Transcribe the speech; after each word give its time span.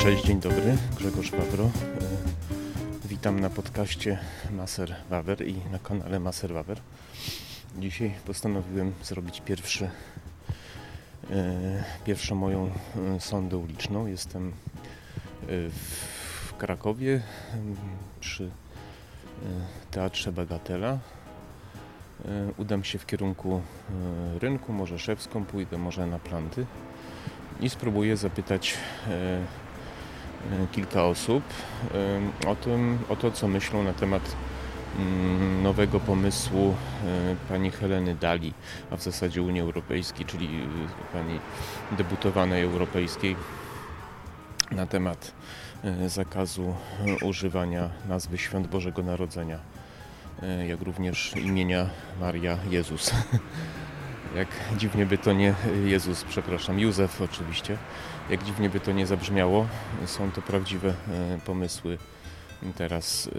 Cześć, 0.00 0.24
dzień 0.24 0.40
dobry, 0.40 0.76
Grzegorz 0.98 1.30
Wawro. 1.30 1.64
E, 1.64 1.70
Witam 3.08 3.40
na 3.40 3.50
podcaście 3.50 4.18
Maser 4.50 4.96
Wawer 5.10 5.48
i 5.48 5.54
na 5.72 5.78
kanale 5.78 6.20
Maser 6.20 6.52
Wawer. 6.52 6.80
Dzisiaj 7.78 8.14
postanowiłem 8.26 8.92
zrobić 9.02 9.40
pierwszy, 9.40 9.90
e, 11.30 11.84
pierwszą 12.04 12.34
moją 12.34 12.70
e, 13.16 13.20
sondę 13.20 13.56
uliczną. 13.56 14.06
Jestem 14.06 14.52
w 16.46 16.54
Krakowie 16.58 17.22
przy 18.20 18.50
Teatrze 19.90 20.32
Bagatela. 20.32 20.98
Udam 22.56 22.84
się 22.84 22.98
w 22.98 23.06
kierunku 23.06 23.62
rynku, 24.40 24.72
może 24.72 24.98
Szewską, 24.98 25.44
pójdę 25.44 25.78
może 25.78 26.06
na 26.06 26.18
planty 26.18 26.66
i 27.60 27.70
spróbuję 27.70 28.16
zapytać 28.16 28.76
kilka 30.72 31.04
osób 31.04 31.44
e, 32.44 32.48
o, 32.48 32.56
tym, 32.56 32.98
o 33.08 33.16
to, 33.16 33.30
co 33.30 33.48
myślą 33.48 33.82
na 33.82 33.92
temat 33.92 34.36
mm, 34.98 35.62
nowego 35.62 36.00
pomysłu 36.00 36.74
e, 37.04 37.36
pani 37.48 37.70
Heleny 37.70 38.14
Dali, 38.14 38.54
a 38.90 38.96
w 38.96 39.02
zasadzie 39.02 39.42
Unii 39.42 39.60
Europejskiej, 39.60 40.26
czyli 40.26 40.46
e, 40.46 41.12
pani 41.12 41.40
debutowanej 41.98 42.62
europejskiej 42.62 43.36
na 44.70 44.86
temat 44.86 45.32
e, 45.84 46.08
zakazu 46.08 46.74
e, 47.22 47.26
używania 47.26 47.90
nazwy 48.08 48.38
Świąt 48.38 48.66
Bożego 48.66 49.02
Narodzenia, 49.02 49.58
e, 50.42 50.66
jak 50.66 50.82
również 50.82 51.36
imienia 51.36 51.86
Maria 52.20 52.58
Jezus. 52.70 53.10
Jak 54.34 54.48
dziwnie 54.76 55.06
by 55.06 55.18
to 55.18 55.32
nie 55.32 55.54
Jezus, 55.84 56.24
przepraszam, 56.24 56.80
Józef 56.80 57.20
oczywiście. 57.20 57.78
Jak 58.30 58.44
dziwnie 58.44 58.70
by 58.70 58.80
to 58.80 58.92
nie 58.92 59.06
zabrzmiało, 59.06 59.66
są 60.06 60.30
to 60.30 60.42
prawdziwe 60.42 60.88
e, 60.88 60.94
pomysły 61.46 61.98
teraz 62.76 63.30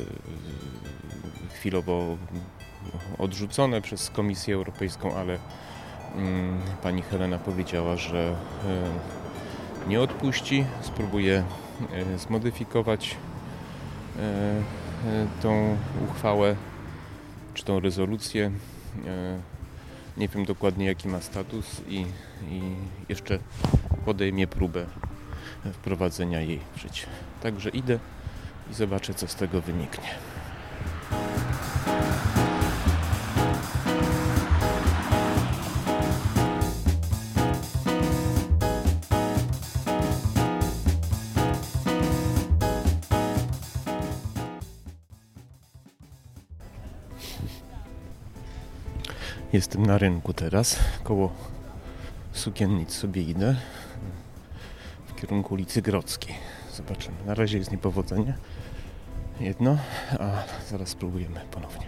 e, 1.49 1.55
chwilowo 1.55 2.17
odrzucone 3.17 3.81
przez 3.81 4.09
Komisję 4.09 4.55
Europejską, 4.55 5.15
ale 5.15 5.37
mm, 6.15 6.61
pani 6.83 7.01
Helena 7.01 7.37
powiedziała, 7.37 7.95
że 7.95 8.35
e, 9.87 9.89
nie 9.89 10.01
odpuści, 10.01 10.65
spróbuje 10.81 11.43
zmodyfikować 12.17 13.17
tą 15.41 15.77
uchwałę 16.09 16.55
czy 17.53 17.65
tą 17.65 17.79
rezolucję. 17.79 18.51
Nie 20.21 20.27
wiem 20.27 20.45
dokładnie 20.45 20.85
jaki 20.85 21.07
ma 21.07 21.21
status 21.21 21.81
i, 21.87 22.05
i 22.49 22.61
jeszcze 23.09 23.39
podejmie 24.05 24.47
próbę 24.47 24.85
wprowadzenia 25.73 26.41
jej 26.41 26.59
w 26.75 26.81
życie. 26.81 27.07
Także 27.43 27.69
idę 27.69 27.99
i 28.71 28.73
zobaczę 28.73 29.13
co 29.13 29.27
z 29.27 29.35
tego 29.35 29.61
wyniknie. 29.61 30.09
Jestem 49.53 49.85
na 49.85 49.97
rynku 49.97 50.33
teraz, 50.33 50.79
koło 51.03 51.31
sukiennic 52.31 52.93
sobie 52.93 53.21
idę 53.21 53.55
w 55.05 55.15
kierunku 55.15 55.53
ulicy 55.53 55.81
Grodzkiej. 55.81 56.35
Zobaczymy. 56.73 57.15
Na 57.25 57.35
razie 57.35 57.57
jest 57.57 57.71
niepowodzenie. 57.71 58.37
Jedno, 59.39 59.77
a 60.19 60.31
zaraz 60.69 60.89
spróbujemy 60.89 61.39
ponownie. 61.51 61.87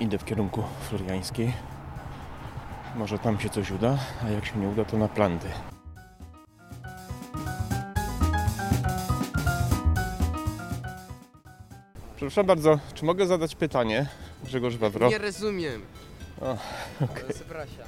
Idę 0.00 0.18
w 0.18 0.24
kierunku 0.24 0.62
Floriańskiej. 0.88 1.52
Może 2.96 3.18
tam 3.18 3.40
się 3.40 3.50
coś 3.50 3.70
uda, 3.70 3.98
a 4.26 4.30
jak 4.30 4.46
się 4.46 4.58
nie 4.58 4.68
uda, 4.68 4.84
to 4.84 4.98
na 4.98 5.08
planty. 5.08 5.48
Przepraszam 12.16 12.46
bardzo, 12.46 12.78
czy 12.94 13.04
mogę 13.04 13.26
zadać 13.26 13.54
pytanie? 13.54 14.06
Grzegorz 14.44 14.76
Wawro. 14.76 15.08
Nie 15.08 15.18
rozumiem. 15.18 15.82
O, 16.40 16.52
okej. 17.00 17.24
Przepraszam. 17.34 17.86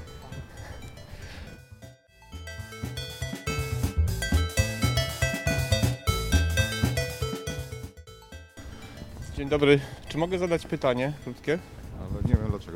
Dzień 9.37 9.49
dobry. 9.49 9.81
Czy 10.09 10.19
mogę 10.19 10.39
zadać 10.39 10.67
pytanie 10.67 11.13
krótkie? 11.25 11.59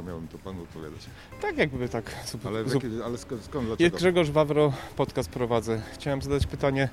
Dlaczego 0.03 0.11
miałbym 0.11 0.29
to 0.29 0.39
panu 0.39 0.63
odpowiadać. 0.63 1.01
Tak 1.41 1.59
jakby 1.59 1.89
tak. 1.89 2.11
Zup, 2.27 2.47
Ale, 2.47 2.69
zup, 2.69 2.85
ale 3.05 3.19
skąd, 3.19 3.45
skąd 3.45 3.67
dlaczego? 3.67 3.97
Grzegorz 3.97 4.31
Wawro, 4.31 4.73
podcast 4.97 5.31
prowadzę. 5.31 5.83
Chciałem 5.95 6.23
zadać 6.23 6.47
pytanie, 6.47 6.89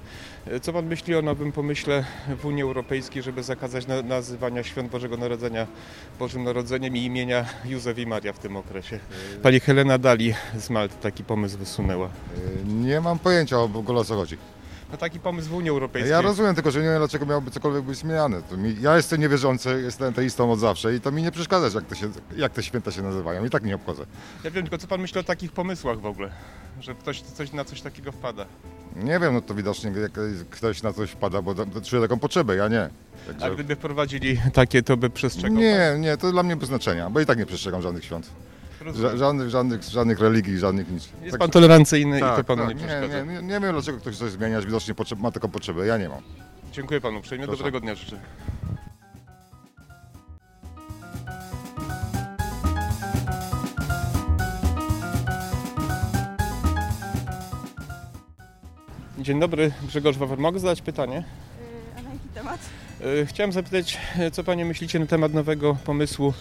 e, 0.45 0.59
co 0.59 0.73
Pan 0.73 0.85
myśli 0.85 1.15
o 1.15 1.21
nowym 1.21 1.51
pomyśle 1.51 2.05
w 2.39 2.45
Unii 2.45 2.63
Europejskiej, 2.63 3.23
żeby 3.23 3.43
zakazać 3.43 3.87
na, 3.87 4.01
nazywania 4.01 4.63
Świąt 4.63 4.91
Bożego 4.91 5.17
Narodzenia 5.17 5.67
Bożym 6.19 6.43
Narodzeniem 6.43 6.95
i 6.95 7.03
imienia 7.03 7.45
Józef 7.65 7.99
i 7.99 8.05
Maria 8.05 8.33
w 8.33 8.39
tym 8.39 8.57
okresie? 8.57 8.99
Pani 9.43 9.59
Helena 9.59 9.97
Dali 9.97 10.33
z 10.57 10.69
Malty 10.69 10.95
taki 11.01 11.23
pomysł 11.23 11.57
wysunęła. 11.57 12.07
Y, 12.07 12.11
Nie 12.65 13.01
mam 13.01 13.19
pojęcia 13.19 13.59
o 13.59 13.67
w 13.67 13.77
ogóle 13.77 13.99
o 13.99 14.03
co 14.03 14.15
chodzi. 14.15 14.37
No 14.91 14.97
taki 14.97 15.19
pomysł 15.19 15.49
w 15.49 15.53
Unii 15.53 15.69
Europejskiej. 15.69 16.11
Ja 16.11 16.21
rozumiem 16.21 16.55
tylko, 16.55 16.71
że 16.71 16.79
nie 16.79 16.85
wiem 16.85 16.97
dlaczego 16.97 17.25
miałoby 17.25 17.51
cokolwiek 17.51 17.83
być 17.83 17.97
zmieniane. 17.97 18.41
To 18.41 18.57
mi, 18.57 18.75
ja 18.81 18.95
jestem 18.95 19.21
niewierzący, 19.21 19.81
jestem 19.83 20.13
teistą 20.13 20.51
od 20.51 20.59
zawsze 20.59 20.95
i 20.95 21.01
to 21.01 21.11
mi 21.11 21.23
nie 21.23 21.31
przeszkadza, 21.31 21.69
jak, 21.75 21.85
to 21.85 21.95
się, 21.95 22.09
jak 22.37 22.53
te 22.53 22.63
święta 22.63 22.91
się 22.91 23.01
nazywają. 23.01 23.45
I 23.45 23.49
tak 23.49 23.63
nie 23.63 23.75
obchodzę. 23.75 24.05
Ja 24.43 24.51
wiem 24.51 24.63
tylko, 24.63 24.77
co 24.77 24.87
Pan 24.87 25.01
myśli 25.01 25.19
o 25.19 25.23
takich 25.23 25.51
pomysłach 25.51 25.99
w 25.99 26.05
ogóle? 26.05 26.31
Że 26.81 26.95
ktoś 26.95 27.21
coś, 27.21 27.53
na 27.53 27.65
coś 27.65 27.81
takiego 27.81 28.11
wpada. 28.11 28.45
Nie 28.95 29.19
wiem, 29.19 29.33
no 29.33 29.41
to 29.41 29.55
widocznie 29.55 29.91
jak 29.91 30.11
ktoś 30.49 30.83
na 30.83 30.93
coś 30.93 31.11
wpada, 31.11 31.41
bo 31.41 31.55
to, 31.55 31.65
to 31.65 31.81
czuje 31.81 32.01
taką 32.01 32.19
potrzebę, 32.19 32.55
ja 32.55 32.67
nie. 32.67 32.89
A 33.23 33.27
Także... 33.27 33.53
gdyby 33.55 33.75
wprowadzili 33.75 34.41
takie, 34.53 34.83
to 34.83 34.97
by 34.97 35.09
przestrzegał 35.09 35.57
Nie, 35.57 35.95
nie, 35.99 36.17
to 36.17 36.31
dla 36.31 36.43
mnie 36.43 36.55
bez 36.55 36.69
znaczenia, 36.69 37.09
bo 37.09 37.19
i 37.19 37.25
tak 37.25 37.37
nie 37.37 37.45
przestrzegam 37.45 37.81
żadnych 37.81 38.05
świąt. 38.05 38.29
Ża- 38.85 39.17
żadnych, 39.17 39.49
żadnych, 39.49 39.83
żadnych 39.83 40.19
religii, 40.19 40.57
żadnych 40.59 40.91
nic. 40.91 41.09
Jest 41.21 41.31
Tak- 41.31 41.39
pan 41.39 41.49
tolerancyjny 41.49 42.17
i 42.17 42.21
to 42.21 42.35
tak, 42.35 42.45
panu 42.45 42.65
tak, 42.67 42.75
nie 42.75 42.81
nie, 42.81 42.87
przeszkadza. 42.87 43.21
nie, 43.25 43.33
nie, 43.33 43.41
nie 43.41 43.59
wiem 43.59 43.71
dlaczego 43.73 43.97
ktoś 43.97 44.17
coś 44.17 44.31
zmienia, 44.31 44.61
widocznie 44.61 44.95
potrzeb, 44.95 45.19
ma 45.19 45.31
taką 45.31 45.47
potrzebę, 45.49 45.85
ja 45.87 45.97
nie 45.97 46.09
mam. 46.09 46.21
Dziękuję 46.71 47.01
panu 47.01 47.17
uprzejmie, 47.19 47.45
Proszę. 47.45 47.57
dobrego 47.57 47.79
dnia 47.79 47.95
życzę. 47.95 48.19
Dzień 59.17 59.39
dobry, 59.39 59.71
Grzegorz 59.87 60.17
Wawer. 60.17 60.37
Mogę 60.39 60.59
zadać 60.59 60.81
pytanie? 60.81 61.23
A 61.97 62.01
na 62.01 62.09
jaki 62.09 62.29
temat? 62.33 62.59
E, 63.21 63.25
Chciałem 63.25 63.51
zapytać, 63.51 63.97
e, 64.19 64.31
co 64.31 64.43
Panie 64.43 64.65
myślicie 64.65 64.99
na 64.99 65.05
temat 65.05 65.33
nowego 65.33 65.77
pomysłu 65.85 66.33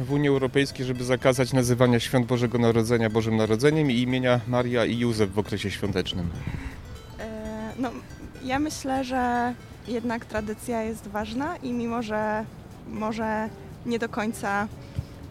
w 0.00 0.06
Unii 0.10 0.28
Europejskiej, 0.28 0.86
żeby 0.86 1.04
zakazać 1.04 1.52
nazywania 1.52 2.00
Świąt 2.00 2.26
Bożego 2.26 2.58
Narodzenia 2.58 3.10
Bożym 3.10 3.36
Narodzeniem 3.36 3.90
i 3.90 4.00
imienia 4.00 4.40
Maria 4.48 4.84
i 4.84 4.98
Józef 4.98 5.32
w 5.32 5.38
okresie 5.38 5.70
świątecznym. 5.70 6.30
E, 7.20 7.72
No, 7.78 7.90
ja 8.44 8.58
myślę, 8.58 9.04
że 9.04 9.54
jednak 9.88 10.24
tradycja 10.24 10.82
jest 10.82 11.08
ważna 11.08 11.56
i 11.56 11.72
mimo, 11.72 12.02
że 12.02 12.44
może 12.88 13.48
nie 13.86 13.98
do 13.98 14.08
końca 14.08 14.68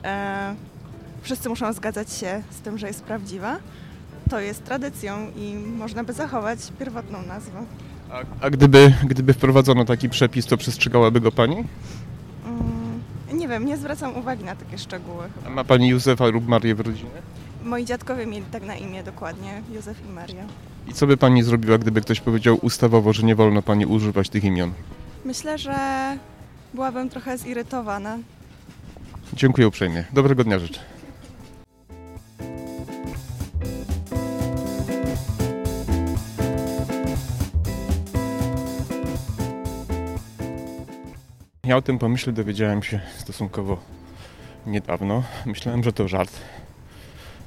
e, 0.03 0.55
wszyscy 1.21 1.49
muszą 1.49 1.73
zgadzać 1.73 2.13
się 2.13 2.43
z 2.51 2.61
tym, 2.61 2.77
że 2.77 2.87
jest 2.87 3.03
prawdziwa, 3.03 3.57
to 4.29 4.39
jest 4.39 4.63
tradycją 4.63 5.31
i 5.35 5.55
można 5.55 6.03
by 6.03 6.13
zachować 6.13 6.59
pierwotną 6.79 7.21
nazwę. 7.21 7.65
A, 8.11 8.21
a 8.41 8.49
gdyby, 8.49 8.93
gdyby 9.03 9.33
wprowadzono 9.33 9.85
taki 9.85 10.09
przepis, 10.09 10.45
to 10.45 10.57
przestrzegałaby 10.57 11.21
go 11.21 11.31
Pani? 11.31 11.63
Nie 13.45 13.49
wiem, 13.49 13.65
nie 13.65 13.77
zwracam 13.77 14.17
uwagi 14.17 14.43
na 14.43 14.55
takie 14.55 14.77
szczegóły. 14.77 15.23
A 15.23 15.39
Chyba. 15.39 15.49
ma 15.55 15.63
Pani 15.63 15.87
Józefa 15.89 16.25
lub 16.27 16.47
Marię 16.47 16.75
w 16.75 16.79
rodzinie? 16.79 17.09
Moi 17.63 17.85
dziadkowie 17.85 18.25
mieli 18.25 18.45
tak 18.51 18.63
na 18.63 18.75
imię 18.75 19.03
dokładnie, 19.03 19.61
Józef 19.73 19.97
i 20.09 20.13
Maria. 20.13 20.43
I 20.87 20.93
co 20.93 21.07
by 21.07 21.17
Pani 21.17 21.43
zrobiła, 21.43 21.77
gdyby 21.77 22.01
ktoś 22.01 22.19
powiedział 22.21 22.59
ustawowo, 22.61 23.13
że 23.13 23.23
nie 23.23 23.35
wolno 23.35 23.61
Pani 23.61 23.85
używać 23.85 24.29
tych 24.29 24.43
imion? 24.43 24.73
Myślę, 25.25 25.57
że 25.57 25.75
byłabym 26.73 27.09
trochę 27.09 27.37
zirytowana. 27.37 28.17
Dziękuję 29.33 29.67
uprzejmie. 29.67 30.03
Dobrego 30.13 30.43
dnia 30.43 30.59
życzę. 30.59 30.79
Ja 41.65 41.77
o 41.77 41.81
tym 41.81 41.99
pomyśle 41.99 42.33
dowiedziałem 42.33 42.83
się 42.83 42.99
stosunkowo 43.17 43.77
niedawno. 44.65 45.23
Myślałem, 45.45 45.83
że 45.83 45.93
to 45.93 46.07
żart, 46.07 46.31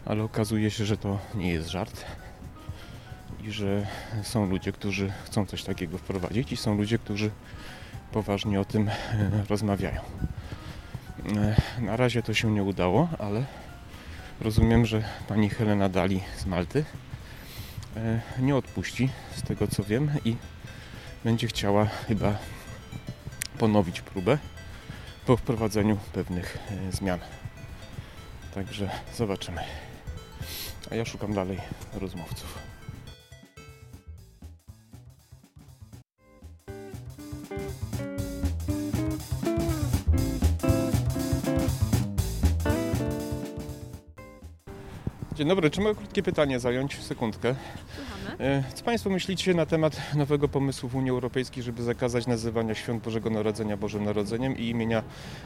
ale 0.06 0.22
okazuje 0.22 0.70
się, 0.70 0.84
że 0.84 0.96
to 0.96 1.18
nie 1.34 1.52
jest 1.52 1.68
żart 1.68 2.04
i 3.44 3.50
że 3.50 3.86
są 4.22 4.46
ludzie, 4.46 4.72
którzy 4.72 5.12
chcą 5.24 5.46
coś 5.46 5.64
takiego 5.64 5.98
wprowadzić 5.98 6.52
i 6.52 6.56
są 6.56 6.76
ludzie, 6.76 6.98
którzy 6.98 7.30
poważnie 8.12 8.60
o 8.60 8.64
tym 8.64 8.88
e, 8.88 8.94
rozmawiają. 9.48 10.00
E, 11.36 11.56
Na 11.82 11.96
razie 11.96 12.22
to 12.22 12.34
się 12.34 12.50
nie 12.50 12.62
udało, 12.62 13.08
ale 13.18 13.44
rozumiem, 14.40 14.86
że 14.86 15.02
pani 15.28 15.50
Helena 15.50 15.88
Dali 15.88 16.20
z 16.36 16.46
Malty 16.46 16.84
e, 17.96 18.20
nie 18.38 18.56
odpuści, 18.56 19.08
z 19.36 19.42
tego 19.42 19.68
co 19.68 19.84
wiem, 19.84 20.10
i 20.24 20.36
będzie 21.24 21.46
chciała 21.46 21.86
chyba 21.86 22.38
ponowić 23.58 24.00
próbę 24.00 24.38
po 25.26 25.36
wprowadzeniu 25.36 25.98
pewnych 26.12 26.58
e, 26.70 26.92
zmian. 26.92 27.18
Także 28.54 28.90
zobaczymy. 29.16 29.60
A 30.90 30.94
ja 30.94 31.04
szukam 31.04 31.34
dalej 31.34 31.58
rozmówców. 31.94 32.67
Dzień 45.38 45.48
dobry, 45.48 45.70
czy 45.70 45.80
mogę 45.80 45.94
krótkie 45.94 46.22
pytanie 46.22 46.60
zająć? 46.60 46.98
Sekundkę. 47.02 47.54
Słuchamy. 47.96 48.44
E, 48.44 48.62
Co 48.74 48.84
Państwo 48.84 49.10
myślicie 49.10 49.54
na 49.54 49.66
temat 49.66 50.14
nowego 50.14 50.48
pomysłu 50.48 50.88
w 50.88 50.94
Unii 50.94 51.10
Europejskiej, 51.10 51.62
żeby 51.62 51.82
zakazać 51.82 52.26
nazywania 52.26 52.74
świąt 52.74 53.02
Bożego 53.02 53.30
Narodzenia 53.30 53.76
Bożym 53.76 54.04
Narodzeniem 54.04 54.56
i 54.56 54.68
imienia 54.68 55.02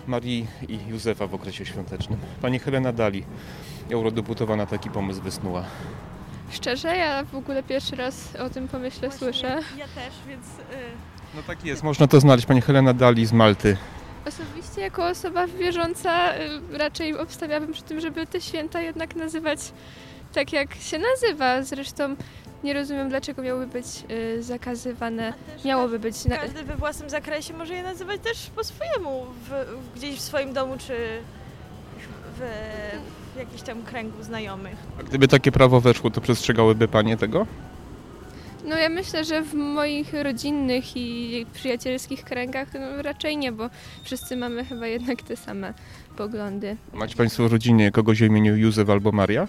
Marii 0.06 0.46
i 0.68 0.78
Józefa 0.88 1.26
w 1.26 1.34
okresie 1.34 1.66
świątecznym? 1.66 2.18
Pani 2.42 2.58
Helena 2.58 2.92
Dali, 2.92 3.24
eurodeputowana, 3.90 4.66
taki 4.66 4.90
pomysł 4.90 5.22
wysnuła. 5.22 5.64
Szczerze, 6.50 6.96
ja 6.96 7.24
w 7.24 7.34
ogóle 7.34 7.62
pierwszy 7.62 7.96
raz 7.96 8.36
o 8.36 8.50
tym 8.50 8.68
pomyśle 8.68 9.12
słyszę. 9.12 9.48
Ja 9.78 9.84
też, 9.88 10.14
więc 10.28 10.46
No 11.34 11.42
tak 11.46 11.64
jest, 11.64 11.82
można 11.82 12.06
to 12.06 12.20
znaleźć. 12.20 12.46
Pani 12.46 12.60
Helena 12.60 12.94
Dali 12.94 13.26
z 13.26 13.32
Malty. 13.32 13.76
Osobiście 14.28 14.80
jako 14.80 15.06
osoba 15.06 15.46
wierząca 15.46 16.34
y, 16.36 16.78
raczej 16.78 17.18
obstawiałabym 17.18 17.72
przy 17.72 17.82
tym, 17.82 18.00
żeby 18.00 18.26
te 18.26 18.40
święta 18.40 18.80
jednak 18.80 19.16
nazywać 19.16 19.72
tak 20.32 20.52
jak 20.52 20.74
się 20.74 20.98
nazywa. 20.98 21.62
Zresztą 21.62 22.16
nie 22.64 22.74
rozumiem 22.74 23.08
dlaczego 23.08 23.42
miałyby 23.42 23.66
być 23.66 23.86
y, 24.10 24.42
zakazywane. 24.42 25.34
Miałoby 25.64 25.98
być. 25.98 26.24
Na... 26.24 26.36
Każdy 26.36 26.64
we 26.64 26.76
własnym 26.76 27.10
zakresie 27.10 27.54
może 27.54 27.74
je 27.74 27.82
nazywać 27.82 28.20
też 28.20 28.50
po 28.56 28.64
swojemu, 28.64 29.26
w, 29.48 29.50
gdzieś 29.96 30.16
w 30.16 30.20
swoim 30.20 30.52
domu 30.52 30.74
czy 30.78 30.96
w, 32.38 32.40
w 33.34 33.38
jakimś 33.38 33.62
tam 33.62 33.82
kręgu 33.82 34.22
znajomych. 34.22 34.76
A 35.00 35.02
gdyby 35.02 35.28
takie 35.28 35.52
prawo 35.52 35.80
weszło, 35.80 36.10
to 36.10 36.20
przestrzegałyby 36.20 36.88
Panie 36.88 37.16
tego? 37.16 37.46
No 38.64 38.78
ja 38.78 38.88
myślę, 38.88 39.24
że 39.24 39.42
w 39.42 39.54
moich 39.54 40.12
rodzinnych 40.12 40.96
i 40.96 41.46
przyjacielskich 41.54 42.24
kręgach 42.24 42.68
no, 42.74 43.02
raczej 43.02 43.36
nie, 43.36 43.52
bo 43.52 43.70
wszyscy 44.04 44.36
mamy 44.36 44.64
chyba 44.64 44.86
jednak 44.86 45.22
te 45.22 45.36
same 45.36 45.74
poglądy. 46.16 46.76
Macie 46.92 47.16
Państwo 47.16 47.48
w 47.48 47.52
rodzinie 47.52 47.90
kogoś 47.90 48.22
o 48.22 48.24
imieniu 48.24 48.56
Józef 48.56 48.90
albo 48.90 49.12
Maria? 49.12 49.48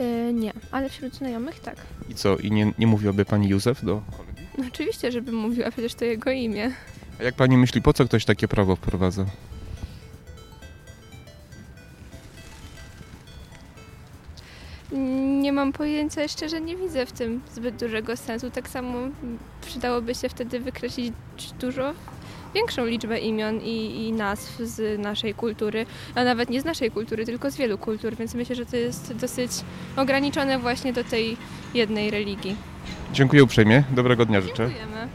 Y, 0.00 0.32
nie, 0.32 0.52
ale 0.70 0.88
wśród 0.88 1.14
znajomych 1.14 1.60
tak. 1.60 1.76
I 2.08 2.14
co, 2.14 2.36
i 2.36 2.50
nie, 2.50 2.72
nie 2.78 2.86
mówiłaby 2.86 3.24
Pani 3.24 3.48
Józef 3.48 3.84
do 3.84 4.02
kolegi? 4.16 4.42
No 4.58 4.64
oczywiście, 4.68 5.12
żebym 5.12 5.34
mówiła, 5.34 5.70
przecież 5.70 5.94
to 5.94 6.04
jego 6.04 6.30
imię. 6.30 6.70
A 7.20 7.22
jak 7.22 7.34
Pani 7.34 7.56
myśli, 7.56 7.82
po 7.82 7.92
co 7.92 8.04
ktoś 8.04 8.24
takie 8.24 8.48
prawo 8.48 8.76
wprowadza? 8.76 9.26
Nie 15.40 15.52
mam 15.52 15.72
pojęcia, 15.72 16.28
szczerze 16.28 16.60
nie 16.60 16.76
widzę 16.76 17.06
w 17.06 17.12
tym 17.12 17.40
zbyt 17.52 17.76
dużego 17.76 18.16
sensu. 18.16 18.50
Tak 18.50 18.68
samo 18.68 18.98
przydałoby 19.66 20.14
się 20.14 20.28
wtedy 20.28 20.60
wykreślić 20.60 21.12
dużo 21.60 21.92
większą 22.54 22.86
liczbę 22.86 23.18
imion 23.18 23.60
i, 23.60 24.06
i 24.06 24.12
nazw 24.12 24.58
z 24.58 25.00
naszej 25.00 25.34
kultury, 25.34 25.86
a 26.14 26.24
nawet 26.24 26.50
nie 26.50 26.60
z 26.60 26.64
naszej 26.64 26.90
kultury, 26.90 27.24
tylko 27.26 27.50
z 27.50 27.56
wielu 27.56 27.78
kultur, 27.78 28.16
więc 28.16 28.34
myślę, 28.34 28.56
że 28.56 28.66
to 28.66 28.76
jest 28.76 29.12
dosyć 29.16 29.50
ograniczone 29.96 30.58
właśnie 30.58 30.92
do 30.92 31.04
tej 31.04 31.36
jednej 31.74 32.10
religii. 32.10 32.56
Dziękuję 33.12 33.44
uprzejmie, 33.44 33.84
dobrego 33.90 34.24
dnia 34.26 34.40
życzę. 34.40 34.68
Dziękujemy. 34.68 35.08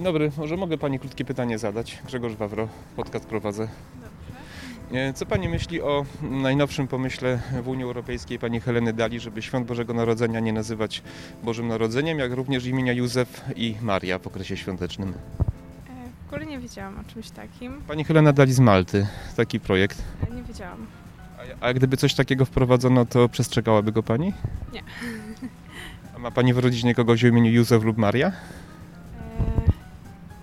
Dzień 0.00 0.04
dobry, 0.04 0.30
może 0.38 0.56
mogę 0.56 0.78
Pani 0.78 0.98
krótkie 0.98 1.24
pytanie 1.24 1.58
zadać? 1.58 1.98
Grzegorz 2.06 2.34
Wawro, 2.34 2.68
podcast 2.96 3.26
prowadzę. 3.26 3.68
E, 4.92 5.12
Co 5.12 5.26
Pani 5.26 5.48
myśli 5.48 5.82
o 5.82 6.06
najnowszym 6.22 6.88
pomyśle 6.88 7.40
w 7.62 7.68
Unii 7.68 7.84
Europejskiej 7.84 8.38
Pani 8.38 8.60
Heleny 8.60 8.92
Dali, 8.92 9.20
żeby 9.20 9.42
Świąt 9.42 9.66
Bożego 9.66 9.94
Narodzenia 9.94 10.40
nie 10.40 10.52
nazywać 10.52 11.02
Bożym 11.42 11.68
Narodzeniem, 11.68 12.18
jak 12.18 12.32
również 12.32 12.66
imienia 12.66 12.92
Józef 12.92 13.44
i 13.56 13.76
Maria 13.82 14.18
w 14.18 14.26
okresie 14.26 14.56
świątecznym? 14.56 15.08
E, 15.08 15.92
W 16.24 16.32
ogóle 16.32 16.46
nie 16.46 16.58
wiedziałam 16.58 16.98
o 16.98 17.12
czymś 17.12 17.30
takim. 17.30 17.80
Pani 17.88 18.04
Helena 18.04 18.32
Dali 18.32 18.52
z 18.52 18.60
Malty, 18.60 19.06
taki 19.36 19.60
projekt. 19.60 20.02
E, 20.30 20.34
Nie 20.34 20.42
wiedziałam. 20.42 20.86
A, 21.62 21.66
a 21.66 21.72
gdyby 21.74 21.96
coś 21.96 22.14
takiego 22.14 22.44
wprowadzono, 22.44 23.06
to 23.06 23.28
przestrzegałaby 23.28 23.92
go 23.92 24.02
Pani? 24.02 24.32
Nie. 24.72 24.82
A 26.16 26.18
ma 26.18 26.30
Pani 26.30 26.54
w 26.54 26.58
rodzinie 26.58 26.94
kogoś 26.94 27.24
o 27.24 27.26
imieniu 27.28 27.52
Józef 27.52 27.82
lub 27.84 27.96
Maria? 27.98 28.32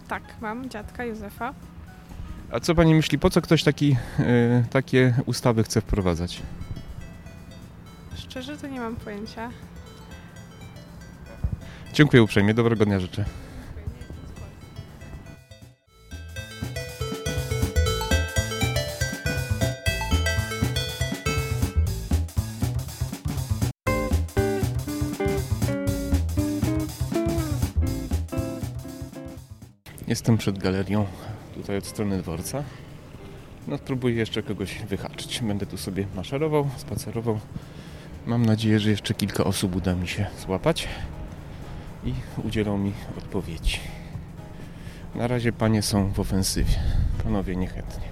Tak, 0.07 0.23
mam 0.41 0.69
dziadka 0.69 1.05
Józefa. 1.05 1.53
A 2.51 2.59
co 2.59 2.75
Pani 2.75 2.95
myśli, 2.95 3.19
po 3.19 3.29
co 3.29 3.41
ktoś 3.41 3.63
taki, 3.63 3.97
e, 4.19 4.63
takie 4.69 5.13
ustawy 5.25 5.63
chce 5.63 5.81
wprowadzać? 5.81 6.41
Szczerze 8.15 8.57
to 8.57 8.67
nie 8.67 8.79
mam 8.79 8.95
pojęcia. 8.95 9.49
Dziękuję 11.93 12.23
uprzejmie, 12.23 12.53
dobrego 12.53 12.85
dnia 12.85 12.99
życzę. 12.99 13.25
Jestem 30.17 30.37
przed 30.37 30.57
galerią, 30.57 31.05
tutaj 31.55 31.77
od 31.77 31.85
strony 31.85 32.17
dworca. 32.17 32.63
No, 33.67 33.77
spróbuję 33.77 34.15
jeszcze 34.15 34.43
kogoś 34.43 34.79
wyhaczyć. 34.79 35.39
Będę 35.41 35.65
tu 35.65 35.77
sobie 35.77 36.07
maszerował, 36.15 36.69
spacerował. 36.77 37.39
Mam 38.25 38.45
nadzieję, 38.45 38.79
że 38.79 38.89
jeszcze 38.89 39.13
kilka 39.13 39.43
osób 39.43 39.75
uda 39.75 39.95
mi 39.95 40.07
się 40.07 40.25
złapać 40.39 40.87
i 42.05 42.13
udzielą 42.43 42.77
mi 42.77 42.91
odpowiedzi. 43.17 43.79
Na 45.15 45.27
razie 45.27 45.51
panie 45.51 45.81
są 45.81 46.11
w 46.11 46.19
ofensywie, 46.19 46.79
panowie 47.23 47.55
niechętnie. 47.55 48.06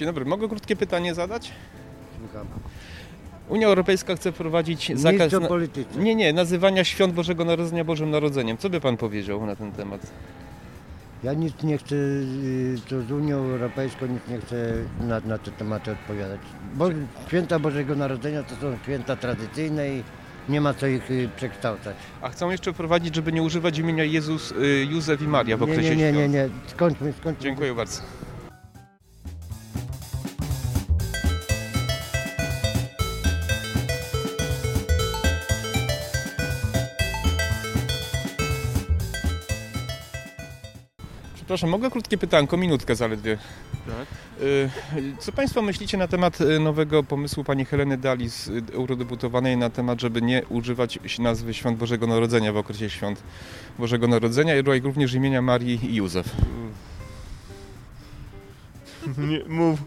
Dzień 0.00 0.06
dobry, 0.06 0.24
mogę 0.24 0.48
krótkie 0.48 0.76
pytanie 0.76 1.14
zadać? 1.14 1.52
Słucham. 2.18 2.46
Unia 3.48 3.66
Europejska 3.66 4.16
chce 4.16 4.32
wprowadzić 4.32 4.88
Nie 4.88 4.96
zakaz... 4.96 5.32
na-. 5.32 5.48
Nie, 6.02 6.14
nie, 6.14 6.32
nazywania 6.32 6.84
świąt 6.84 7.14
Bożego 7.14 7.44
Narodzenia 7.44 7.84
Bożym 7.84 8.10
Narodzeniem. 8.10 8.58
Co 8.58 8.70
by 8.70 8.80
pan 8.80 8.96
powiedział 8.96 9.46
na 9.46 9.56
ten 9.56 9.72
temat? 9.72 10.00
Ja 11.24 11.32
nic 11.32 11.62
nie 11.62 11.78
chcę, 11.78 11.94
y, 11.94 12.78
to 12.88 13.02
z 13.02 13.10
Unią 13.12 13.36
Europejską 13.36 14.06
nic 14.06 14.20
nie 14.28 14.38
chcę 14.38 14.72
na, 15.00 15.20
na 15.20 15.38
te 15.38 15.50
tematy 15.50 15.92
odpowiadać. 15.92 16.40
Bo 16.74 16.88
święta 17.26 17.58
Bożego 17.58 17.94
Narodzenia 17.94 18.42
to 18.42 18.54
są 18.54 18.78
święta 18.82 19.16
tradycyjne 19.16 19.88
i 19.88 20.02
nie 20.48 20.60
ma 20.60 20.74
co 20.74 20.86
ich 20.86 21.10
y, 21.10 21.28
przekształcać. 21.36 21.96
A 22.22 22.28
chcą 22.28 22.50
jeszcze 22.50 22.72
wprowadzić, 22.72 23.14
żeby 23.14 23.32
nie 23.32 23.42
używać 23.42 23.78
imienia 23.78 24.04
Jezus, 24.04 24.52
y, 24.52 24.86
Józef 24.90 25.22
i 25.22 25.28
Maria 25.28 25.56
w 25.56 25.60
Nie, 25.60 25.72
okresie 25.72 25.96
nie, 25.96 26.12
nie, 26.12 26.12
nie, 26.12 26.18
świąt. 26.18 26.34
nie. 26.34 26.70
Skończmy, 26.70 27.12
skończmy. 27.12 27.42
Dziękuję 27.42 27.74
bardzo. 27.74 28.02
Przepraszam, 41.50 41.70
mogę 41.70 41.90
krótkie 41.90 42.18
pytanko, 42.18 42.56
minutkę 42.56 42.96
zaledwie. 42.96 43.38
Tak. 43.86 44.06
Y, 44.42 44.70
Co 45.18 45.32
Państwo 45.32 45.62
myślicie 45.62 45.98
na 45.98 46.08
temat 46.08 46.40
y, 46.40 46.60
nowego 46.60 47.02
pomysłu 47.02 47.44
pani 47.44 47.64
Heleny 47.64 47.96
Dali 47.96 48.30
z 48.30 48.48
y, 48.48 48.62
eurodeputowanej 48.72 49.56
na 49.56 49.70
temat, 49.70 50.00
żeby 50.00 50.22
nie 50.22 50.42
używać 50.48 50.98
nazwy 51.18 51.54
Świąt 51.54 51.78
Bożego 51.78 52.06
Narodzenia 52.06 52.52
w 52.52 52.56
okresie 52.56 52.90
Świąt 52.90 53.22
Bożego 53.78 54.08
Narodzenia 54.08 54.56
i 54.56 54.80
również 54.80 55.14
imienia 55.14 55.42
Marii 55.42 55.90
i 55.90 55.94
Józef? 55.94 56.36
Nie, 59.18 59.44
mów. 59.48 59.78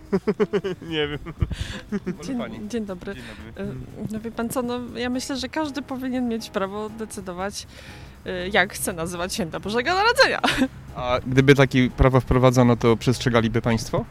nie 0.93 1.07
wiem. 1.07 1.19
Dzień, 2.23 2.69
dzień 2.69 2.85
dobry. 2.85 3.15
Dzień 3.15 3.23
dobry. 3.55 3.63
E, 3.71 3.75
No 4.11 4.19
wie 4.19 4.31
pan 4.31 4.49
co, 4.49 4.61
no 4.61 4.79
ja 4.95 5.09
myślę, 5.09 5.37
że 5.37 5.49
każdy 5.49 5.81
powinien 5.81 6.27
mieć 6.27 6.49
prawo 6.49 6.89
decydować, 6.89 7.67
jak 8.51 8.73
chce 8.73 8.93
nazywać 8.93 9.33
święta 9.33 9.59
Bożego 9.59 9.93
Narodzenia. 9.93 10.39
A 10.95 11.19
gdyby 11.27 11.55
takie 11.55 11.89
prawo 11.89 12.19
wprowadzono, 12.19 12.75
to 12.75 12.97
przestrzegaliby 12.97 13.61
Państwo? 13.61 14.05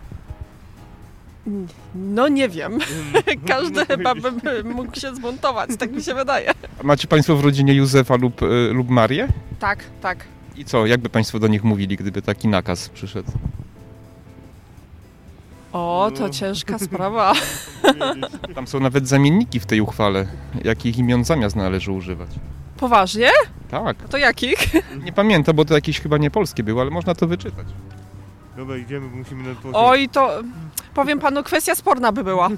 No 1.95 2.29
nie 2.29 2.49
wiem. 2.49 2.79
Każdy 3.49 3.87
chyba 3.87 4.15
by 4.15 4.65
mógł 4.65 5.01
się 5.01 5.15
zmontować, 5.15 5.71
tak 5.79 5.93
mi 5.93 6.03
się 6.03 6.15
wydaje. 6.15 6.51
A 6.81 6.83
Macie 6.83 7.09
Państwo 7.09 7.37
w 7.37 7.45
rodzinie 7.45 7.75
Józefa 7.75 8.17
lub, 8.17 8.43
y, 8.43 8.71
lub 8.73 8.89
Marię? 8.89 9.29
Tak, 9.59 9.85
tak. 10.01 10.25
I 10.57 10.65
co, 10.65 10.87
jakby 10.87 11.09
Państwo 11.09 11.39
do 11.39 11.49
nich 11.49 11.65
mówili, 11.65 11.97
gdyby 11.97 12.23
taki 12.23 12.49
nakaz 12.49 12.89
przyszedł? 12.89 13.33
O, 15.73 16.11
to 16.19 16.31
ciężka 16.31 16.79
sprawa. 16.87 17.33
Tam 18.55 18.67
są 18.67 18.81
nawet 18.81 19.09
zamienniki 19.09 19.61
w 19.61 19.67
tej 19.67 19.81
uchwale, 19.81 20.27
jakich 20.65 20.99
imion 20.99 21.25
zamiast 21.25 21.57
należy 21.57 21.93
używać. 21.93 22.31
Poważnie? 22.83 23.29
Tak, 23.71 23.97
To 24.09 24.17
jakich? 24.17 24.59
nie 25.05 25.13
pamiętam, 25.13 25.57
bo 25.57 25.65
to 25.65 25.75
jakieś 25.75 26.01
chyba 26.01 26.19
nie 26.19 26.31
polskie 26.31 26.63
było, 26.63 26.81
ale 26.81 26.91
można 26.91 27.15
to 27.15 27.27
wyczytać. 27.27 27.67
Dobra, 28.57 28.77
idziemy, 28.77 29.09
bo 29.09 29.17
musimy 29.17 29.49
na 29.49 29.55
dworze. 29.55 29.79
Oj, 29.79 30.09
to 30.09 30.31
powiem 30.95 31.19
panu, 31.19 31.43
kwestia 31.43 31.75
sporna 31.75 32.13
by 32.13 32.25
była. 32.25 32.49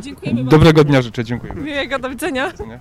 Dziękujemy 0.00 0.36
bardzo. 0.44 0.50
Dobrego 0.58 0.84
dnia 0.84 1.02
życzę, 1.02 1.24
dziękuję. 1.24 1.52
Miłego, 1.54 1.98
do 1.98 2.10
widzenia. 2.10 2.50
widzenia. 2.50 2.78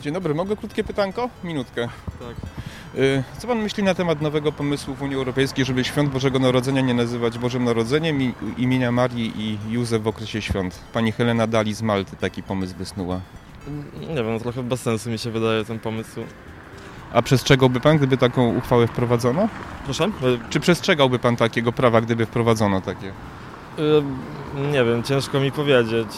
Dzień 0.00 0.14
dobry, 0.14 0.34
mogę 0.34 0.56
krótkie 0.56 0.84
pytanko? 0.84 1.28
Minutkę. 1.44 1.88
Tak. 2.06 2.36
Y, 2.98 3.22
Co 3.38 3.48
pan 3.48 3.58
myśli 3.58 3.82
na 3.82 3.94
temat 3.94 4.20
nowego 4.22 4.52
pomysłu 4.52 4.94
w 4.94 5.02
Unii 5.02 5.16
Europejskiej, 5.16 5.64
żeby 5.64 5.84
świąt 5.84 6.10
Bożego 6.10 6.38
Narodzenia 6.38 6.80
nie 6.80 6.94
nazywać 6.94 7.38
Bożym 7.38 7.64
Narodzeniem 7.64 8.22
i 8.22 8.34
imienia 8.56 8.92
Marii 8.92 9.32
i 9.36 9.58
Józef 9.72 10.02
w 10.02 10.06
okresie 10.08 10.42
świąt? 10.42 10.78
Pani 10.92 11.12
Helena 11.12 11.46
Dali 11.46 11.74
z 11.74 11.82
Malty 11.82 12.16
taki 12.16 12.42
pomysł 12.42 12.74
wysnuła. 12.78 13.20
Nie 14.00 14.14
wiem, 14.24 14.38
trochę 14.40 14.62
bez 14.62 14.80
sensu 14.82 15.10
mi 15.10 15.18
się 15.18 15.30
wydaje 15.30 15.64
ten 15.64 15.78
pomysł. 15.78 16.20
A 17.12 17.22
przestrzegałby 17.22 17.80
pan, 17.80 17.96
gdyby 17.96 18.16
taką 18.16 18.56
uchwałę 18.56 18.86
wprowadzono? 18.86 19.48
Proszę? 19.84 20.10
Czy 20.50 20.60
przestrzegałby 20.60 21.18
pan 21.18 21.36
takiego 21.36 21.72
prawa, 21.72 22.00
gdyby 22.00 22.26
wprowadzono 22.26 22.80
takie? 22.80 23.12
Nie 24.72 24.84
wiem, 24.84 25.02
ciężko 25.02 25.40
mi 25.40 25.52
powiedzieć. 25.52 26.08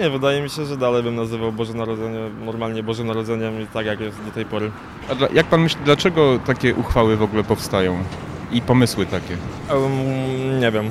Nie, 0.00 0.10
wydaje 0.10 0.42
mi 0.42 0.50
się, 0.50 0.64
że 0.64 0.76
dalej 0.76 1.02
bym 1.02 1.16
nazywał 1.16 1.52
Boże 1.52 1.74
Narodzenie 1.74 2.18
normalnie 2.44 2.82
Bożym 2.82 3.06
Narodzeniem 3.06 3.62
i 3.62 3.66
tak 3.66 3.86
jak 3.86 4.00
jest 4.00 4.24
do 4.24 4.30
tej 4.30 4.44
pory. 4.44 4.70
A 5.10 5.14
dla, 5.14 5.28
jak 5.32 5.46
pan 5.46 5.60
myśli, 5.60 5.80
dlaczego 5.84 6.38
takie 6.46 6.74
uchwały 6.74 7.16
w 7.16 7.22
ogóle 7.22 7.44
powstają? 7.44 7.98
I 8.52 8.62
pomysły 8.62 9.06
takie? 9.06 9.36
Um, 9.74 10.60
nie 10.60 10.70
wiem, 10.70 10.90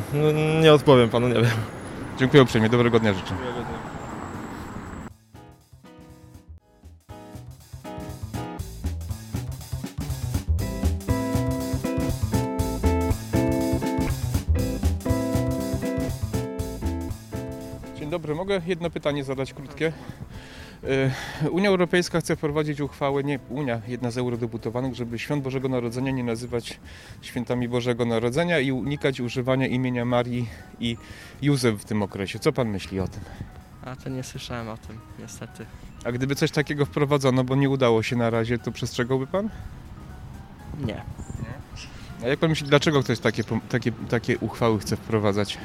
nie 0.61 0.73
odpowiem 0.73 1.09
panu, 1.09 1.27
nie 1.27 1.33
wiem. 1.33 1.45
Dziękuję 2.19 2.43
uprzejmie, 2.43 2.69
dobrego 2.69 2.99
dnia 2.99 3.13
życzę. 3.13 3.33
Mogę 18.59 18.69
jedno 18.69 18.89
pytanie 18.89 19.23
zadać 19.23 19.53
krótkie? 19.53 19.93
E, 21.43 21.49
Unia 21.49 21.69
Europejska 21.69 22.19
chce 22.19 22.35
wprowadzić 22.35 22.81
uchwałę, 22.81 23.23
nie 23.23 23.39
Unia, 23.49 23.81
jedna 23.87 24.11
z 24.11 24.17
eurodeputowanych, 24.17 24.95
żeby 24.95 25.19
świąt 25.19 25.43
Bożego 25.43 25.69
Narodzenia 25.69 26.11
nie 26.11 26.23
nazywać 26.23 26.79
świętami 27.21 27.67
Bożego 27.67 28.05
Narodzenia 28.05 28.59
i 28.59 28.71
unikać 28.71 29.21
używania 29.21 29.67
imienia 29.67 30.05
Marii 30.05 30.49
i 30.79 30.97
Józef 31.41 31.81
w 31.81 31.85
tym 31.85 32.01
okresie. 32.01 32.39
Co 32.39 32.53
pan 32.53 32.69
myśli 32.69 32.99
o 32.99 33.07
tym? 33.07 33.21
A 33.85 33.95
to 33.95 34.09
nie 34.09 34.23
słyszałem 34.23 34.69
o 34.69 34.77
tym, 34.77 34.99
niestety. 35.19 35.65
A 36.03 36.11
gdyby 36.11 36.35
coś 36.35 36.51
takiego 36.51 36.85
wprowadzono, 36.85 37.43
bo 37.43 37.55
nie 37.55 37.69
udało 37.69 38.03
się 38.03 38.15
na 38.15 38.29
razie, 38.29 38.57
to 38.57 38.71
przestrzegałby 38.71 39.27
pan? 39.27 39.49
Nie. 40.85 41.03
A 42.23 42.27
jak 42.27 42.39
pan 42.39 42.49
myśli, 42.49 42.67
dlaczego 42.67 43.03
ktoś 43.03 43.19
takie, 43.19 43.43
takie, 43.69 43.91
takie 43.91 44.37
uchwały 44.37 44.79
chce 44.79 44.95
wprowadzać? 44.95 45.57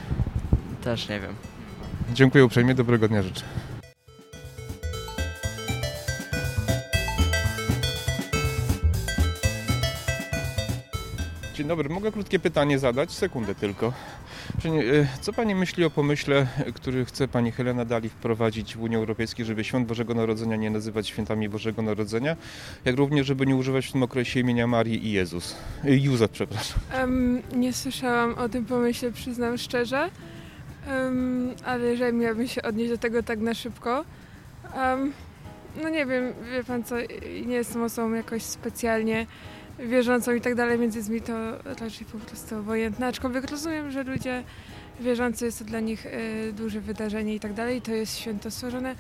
Też 0.85 1.09
nie 1.09 1.21
wiem. 1.21 1.35
Dziękuję 2.13 2.45
uprzejmie, 2.45 2.75
dobrego 2.75 3.09
dnia 3.09 3.23
życzę. 3.23 3.43
Dzień 11.55 11.69
dobry, 11.69 11.89
mogę 11.89 12.13
krótkie 12.13 12.39
pytanie 12.39 12.79
zadać? 12.79 13.13
Sekundę 13.13 13.55
tylko. 13.55 13.93
E, 14.65 14.71
Co 15.21 15.33
Pani 15.33 15.55
myśli 15.55 15.85
o 15.85 15.91
pomyśle, 15.91 16.47
który 16.75 17.05
chce 17.05 17.29
Pani 17.29 17.53
Helena 17.53 17.85
Dali 17.85 18.09
wprowadzić 18.09 18.77
w 18.77 18.81
Unii 18.83 18.97
Europejskiej, 18.97 19.45
żeby 19.47 19.65
Świąt 19.65 19.87
Bożego 19.89 20.15
Narodzenia 20.15 20.57
nie 20.57 20.71
nazywać 20.71 21.09
świętami 21.09 21.49
Bożego 21.49 21.83
Narodzenia, 21.83 22.37
jak 22.85 22.97
również, 22.97 23.27
żeby 23.27 23.47
nie 23.47 23.57
używać 23.57 23.87
w 23.87 23.93
tym 23.93 24.03
okresie 24.03 24.41
imienia 24.41 24.67
Marii 24.67 25.07
i 25.07 25.13
Jezus? 25.13 25.57
E, 25.85 25.97
Józef, 25.97 26.31
przepraszam. 26.31 26.81
Em, 26.93 27.43
nie 27.57 27.73
słyszałam 27.73 28.35
o 28.35 28.49
tym 28.49 28.65
pomyśle, 28.65 29.13
przyznam 29.13 29.59
szczerze, 29.59 30.11
Em, 30.87 31.55
ale 31.65 31.85
jeżeli 31.85 32.17
miałabym 32.17 32.49
się 32.49 32.63
odnieść 32.63 32.91
do 32.91 32.99
tego 32.99 33.23
tak 33.23 33.39
na 33.39 33.55
szybko, 33.55 34.05
em, 34.75 35.13
no 35.83 35.89
nie 35.89 36.07
wiem, 36.07 36.33
wie 36.53 36.65
pan 36.65 36.85
co, 36.85 36.97
nie 37.47 37.55
jestem 37.55 37.83
osobą 37.83 38.13
jakoś 38.13 38.43
specjalnie 38.43 39.27
wierzącą 39.79 40.33
i 40.33 40.41
tak 40.41 40.55
dalej, 40.55 40.79
więc 40.79 40.97
jest 40.97 41.09
mi 41.09 41.21
to 41.21 41.33
raczej 41.65 42.07
po 42.13 42.19
prostu 42.19 42.59
obojętne, 42.59 43.07
aczkolwiek 43.07 43.51
rozumiem, 43.51 43.91
że 43.91 44.03
ludzie 44.03 44.45
wierzący 45.01 45.45
jest 45.45 45.59
to 45.59 45.65
dla 45.65 45.81
nich 45.81 46.07
e, 46.07 46.53
duże 46.53 46.81
wydarzenie 46.81 47.35
i 47.35 47.41
tak 47.41 47.53
dalej, 47.53 47.83
to 47.83 47.93
jest 47.93 48.19
święto 48.19 48.51
stworzone 48.51 48.95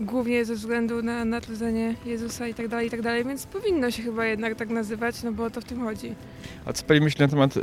głównie 0.00 0.44
ze 0.44 0.54
względu 0.54 1.02
na 1.02 1.24
narodzenie 1.24 1.94
Jezusa 2.06 2.48
i 2.48 2.54
tak 2.54 2.68
dalej, 2.68 2.86
i 2.86 2.90
tak 2.90 3.02
dalej, 3.02 3.24
więc 3.24 3.46
powinno 3.46 3.90
się 3.90 4.02
chyba 4.02 4.26
jednak 4.26 4.54
tak 4.54 4.68
nazywać, 4.68 5.22
no 5.22 5.32
bo 5.32 5.44
o 5.44 5.50
to 5.50 5.60
w 5.60 5.64
tym 5.64 5.80
chodzi. 5.80 6.14
A 6.64 6.72
co 6.72 6.84
Pani 6.84 7.00
myśli 7.00 7.20
na 7.20 7.28
temat 7.28 7.56
y, 7.56 7.60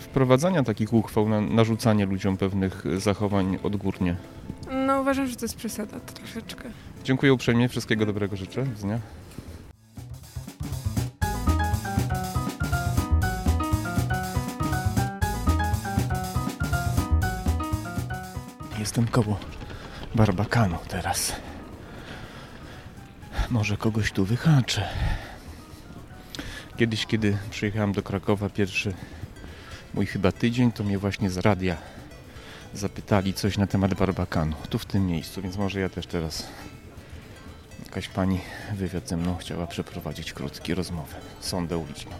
wprowadzania 0.00 0.62
takich 0.62 0.92
uchwał, 0.92 1.28
na, 1.28 1.40
narzucanie 1.40 2.06
ludziom 2.06 2.36
pewnych 2.36 2.84
zachowań 3.00 3.58
odgórnie? 3.62 4.16
No 4.86 5.00
uważam, 5.00 5.26
że 5.26 5.36
to 5.36 5.44
jest 5.44 5.56
przesada 5.56 6.00
troszeczkę. 6.00 6.70
Dziękuję 7.04 7.32
uprzejmie, 7.32 7.68
wszystkiego 7.68 8.06
dobrego 8.06 8.36
życzę. 8.36 8.64
Do 8.64 8.70
widzenia. 8.70 8.98
Jestem 18.78 19.06
koło 19.06 19.38
Barbakanu 20.14 20.78
teraz. 20.88 21.32
Może 23.52 23.76
kogoś 23.76 24.12
tu 24.12 24.24
wyhaczę. 24.24 24.88
Kiedyś, 26.76 27.06
kiedy 27.06 27.38
przyjechałem 27.50 27.92
do 27.92 28.02
Krakowa 28.02 28.48
pierwszy 28.48 28.94
mój 29.94 30.06
chyba 30.06 30.32
tydzień, 30.32 30.72
to 30.72 30.84
mnie 30.84 30.98
właśnie 30.98 31.30
z 31.30 31.38
radia 31.38 31.76
zapytali 32.74 33.34
coś 33.34 33.58
na 33.58 33.66
temat 33.66 33.94
Barbakanu. 33.94 34.56
Tu 34.70 34.78
w 34.78 34.84
tym 34.84 35.06
miejscu, 35.06 35.42
więc 35.42 35.56
może 35.56 35.80
ja 35.80 35.88
też 35.88 36.06
teraz 36.06 36.46
jakaś 37.84 38.08
pani 38.08 38.40
wywiad 38.74 39.08
ze 39.08 39.16
mną 39.16 39.36
chciała 39.36 39.66
przeprowadzić 39.66 40.32
krótki 40.32 40.74
rozmowę. 40.74 41.14
Sondę 41.40 41.78
uliczną. 41.78 42.12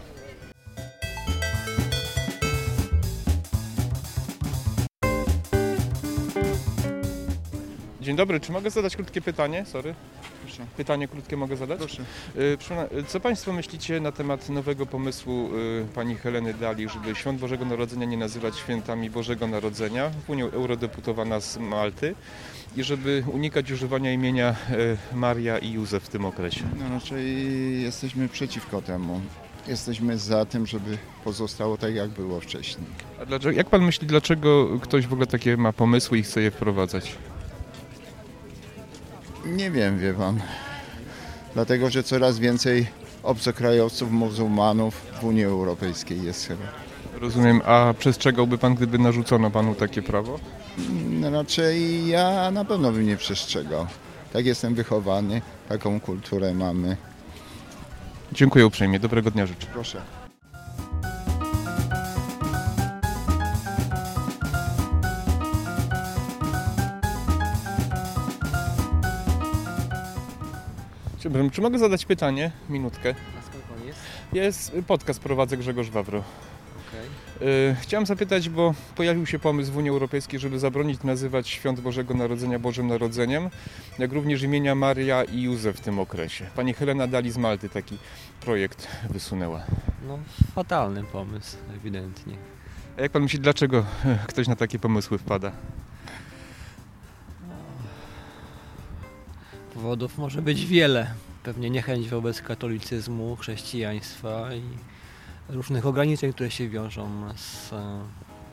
Dzień 8.01 8.15
dobry, 8.15 8.39
czy 8.39 8.51
mogę 8.51 8.69
zadać 8.69 8.95
krótkie 8.95 9.21
pytanie? 9.21 9.65
Sorry. 9.65 9.95
Proszę. 10.57 10.69
Pytanie 10.77 11.07
krótkie 11.07 11.37
mogę 11.37 11.57
zadać? 11.57 11.79
Proszę. 11.79 12.03
Y, 12.99 13.03
Co 13.07 13.19
Państwo 13.19 13.53
myślicie 13.53 13.99
na 13.99 14.11
temat 14.11 14.49
nowego 14.49 14.85
pomysłu 14.85 15.49
y, 15.55 15.85
pani 15.95 16.15
Heleny 16.15 16.53
Dali, 16.53 16.89
żeby 16.89 17.15
Świąt 17.15 17.39
Bożego 17.39 17.65
Narodzenia 17.65 18.05
nie 18.05 18.17
nazywać 18.17 18.57
świętami 18.57 19.09
Bożego 19.09 19.47
Narodzenia, 19.47 20.09
w 20.09 20.29
Unii 20.29 20.43
eurodeputowana 20.43 21.39
z 21.39 21.57
Malty, 21.57 22.15
i 22.77 22.83
żeby 22.83 23.23
unikać 23.33 23.71
używania 23.71 24.13
imienia 24.13 24.55
y, 25.11 25.15
Maria 25.15 25.57
i 25.57 25.71
Józef 25.71 26.03
w 26.03 26.09
tym 26.09 26.25
okresie? 26.25 26.63
No 26.79 26.89
raczej 26.89 27.81
jesteśmy 27.81 28.29
przeciwko 28.29 28.81
temu. 28.81 29.21
Jesteśmy 29.67 30.17
za 30.17 30.45
tym, 30.45 30.67
żeby 30.67 30.97
pozostało 31.23 31.77
tak, 31.77 31.95
jak 31.95 32.09
było 32.09 32.39
wcześniej. 32.39 32.87
A 33.21 33.25
dlaczego, 33.25 33.57
jak 33.57 33.69
Pan 33.69 33.85
myśli, 33.85 34.07
dlaczego 34.07 34.79
ktoś 34.81 35.07
w 35.07 35.13
ogóle 35.13 35.27
takie 35.27 35.57
ma 35.57 35.73
pomysły 35.73 36.17
i 36.17 36.23
chce 36.23 36.41
je 36.41 36.51
wprowadzać? 36.51 37.15
Nie 39.45 39.71
wiem, 39.71 39.99
wie 39.99 40.13
pan. 40.13 40.39
Dlatego, 41.53 41.89
że 41.89 42.03
coraz 42.03 42.39
więcej 42.39 42.87
obcokrajowców, 43.23 44.11
muzułmanów 44.11 44.95
w 45.21 45.23
Unii 45.23 45.43
Europejskiej 45.43 46.23
jest 46.23 46.47
chyba. 46.47 46.63
Rozumiem, 47.13 47.61
a 47.65 47.93
przestrzegałby 47.99 48.57
pan, 48.57 48.75
gdyby 48.75 48.99
narzucono 48.99 49.51
panu 49.51 49.75
takie 49.75 50.01
prawo? 50.01 50.39
No 51.09 51.29
raczej 51.29 52.07
ja 52.07 52.51
na 52.51 52.65
pewno 52.65 52.91
bym 52.91 53.07
nie 53.07 53.17
przestrzegał. 53.17 53.87
Tak 54.33 54.45
jestem 54.45 54.75
wychowany, 54.75 55.41
taką 55.69 55.99
kulturę 55.99 56.53
mamy. 56.53 56.97
Dziękuję 58.31 58.65
uprzejmie, 58.65 58.99
dobrego 58.99 59.31
dnia 59.31 59.45
życzę. 59.45 59.67
Proszę. 59.73 60.22
Przepraszam, 71.23 71.49
czy 71.49 71.61
mogę 71.61 71.79
zadać 71.79 72.05
pytanie? 72.05 72.51
Minutkę. 72.69 73.15
A 73.39 73.41
skąd 73.41 73.63
pan 73.63 73.87
jest? 73.87 73.99
Jest 74.33 74.75
podcast 74.87 75.19
prowadzę 75.19 75.57
Grzegorz 75.57 75.89
Wawro. 75.89 76.23
Okej. 76.87 77.47
Y, 77.71 77.75
Chciałem 77.81 78.05
zapytać, 78.05 78.49
bo 78.49 78.73
pojawił 78.95 79.25
się 79.25 79.39
pomysł 79.39 79.71
w 79.71 79.77
Unii 79.77 79.89
Europejskiej, 79.89 80.39
żeby 80.39 80.59
zabronić 80.59 81.03
nazywać 81.03 81.49
świąt 81.49 81.79
Bożego 81.79 82.13
Narodzenia 82.13 82.59
Bożym 82.59 82.87
Narodzeniem, 82.87 83.49
jak 83.99 84.13
również 84.13 84.41
imienia 84.41 84.75
Maria 84.75 85.23
i 85.23 85.41
Józef 85.41 85.77
w 85.77 85.81
tym 85.81 85.99
okresie. 85.99 86.45
Pani 86.55 86.73
Helena 86.73 87.07
Dali 87.07 87.31
z 87.31 87.37
Malty 87.37 87.69
taki 87.69 87.97
projekt 88.41 88.87
wysunęła. 89.09 89.63
No, 90.07 90.19
fatalny 90.55 91.03
pomysł, 91.03 91.57
ewidentnie. 91.77 92.33
A 92.97 93.01
jak 93.01 93.11
pan 93.11 93.21
myśli, 93.21 93.39
dlaczego 93.39 93.85
e, 94.05 94.17
ktoś 94.27 94.47
na 94.47 94.55
takie 94.55 94.79
pomysły 94.79 95.17
wpada? 95.17 95.51
Powodów 99.73 100.17
może 100.17 100.41
być 100.41 100.65
wiele. 100.65 101.13
Pewnie 101.43 101.69
niechęć 101.69 102.09
wobec 102.09 102.41
katolicyzmu, 102.41 103.35
chrześcijaństwa 103.35 104.53
i 104.53 104.61
różnych 105.49 105.85
ograniczeń, 105.85 106.33
które 106.33 106.51
się 106.51 106.69
wiążą 106.69 107.09
z, 107.35 107.69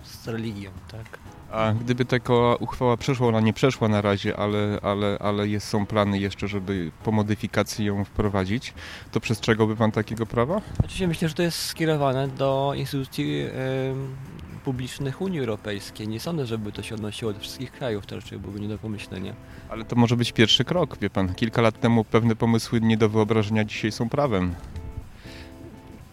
z 0.04 0.28
religią, 0.28 0.70
tak? 0.90 1.18
A 1.52 1.72
gdyby 1.72 2.04
taka 2.04 2.54
uchwała 2.60 2.96
przeszła, 2.96 3.28
ona 3.28 3.40
nie 3.40 3.52
przeszła 3.52 3.88
na 3.88 4.00
razie, 4.00 4.36
ale, 4.36 4.78
ale, 4.82 5.18
ale 5.20 5.48
jest, 5.48 5.68
są 5.68 5.86
plany 5.86 6.18
jeszcze, 6.18 6.48
żeby 6.48 6.90
po 7.04 7.12
modyfikacji 7.12 7.84
ją 7.84 8.04
wprowadzić, 8.04 8.74
to 9.12 9.20
przestrzegałby 9.20 9.76
pan 9.76 9.92
takiego 9.92 10.26
prawa? 10.26 10.60
Oczywiście 10.78 11.08
myślę, 11.08 11.28
że 11.28 11.34
to 11.34 11.42
jest 11.42 11.58
skierowane 11.58 12.28
do 12.28 12.72
instytucji 12.76 13.44
publicznych 14.64 15.20
Unii 15.20 15.40
Europejskiej. 15.40 16.08
Nie 16.08 16.20
sądzę, 16.20 16.46
żeby 16.46 16.72
to 16.72 16.82
się 16.82 16.94
odnosiło 16.94 17.32
do 17.32 17.40
wszystkich 17.40 17.72
krajów, 17.72 18.06
to 18.06 18.16
raczej 18.16 18.38
byłoby 18.38 18.60
nie 18.60 18.68
do 18.68 18.78
pomyślenia. 18.78 19.34
Ale 19.68 19.84
to 19.84 19.96
może 19.96 20.16
być 20.16 20.32
pierwszy 20.32 20.64
krok, 20.64 20.98
wie 20.98 21.10
pan. 21.10 21.34
Kilka 21.34 21.62
lat 21.62 21.80
temu 21.80 22.04
pewne 22.04 22.36
pomysły 22.36 22.80
nie 22.80 22.96
do 22.96 23.08
wyobrażenia 23.08 23.64
dzisiaj 23.64 23.92
są 23.92 24.08
prawem. 24.08 24.54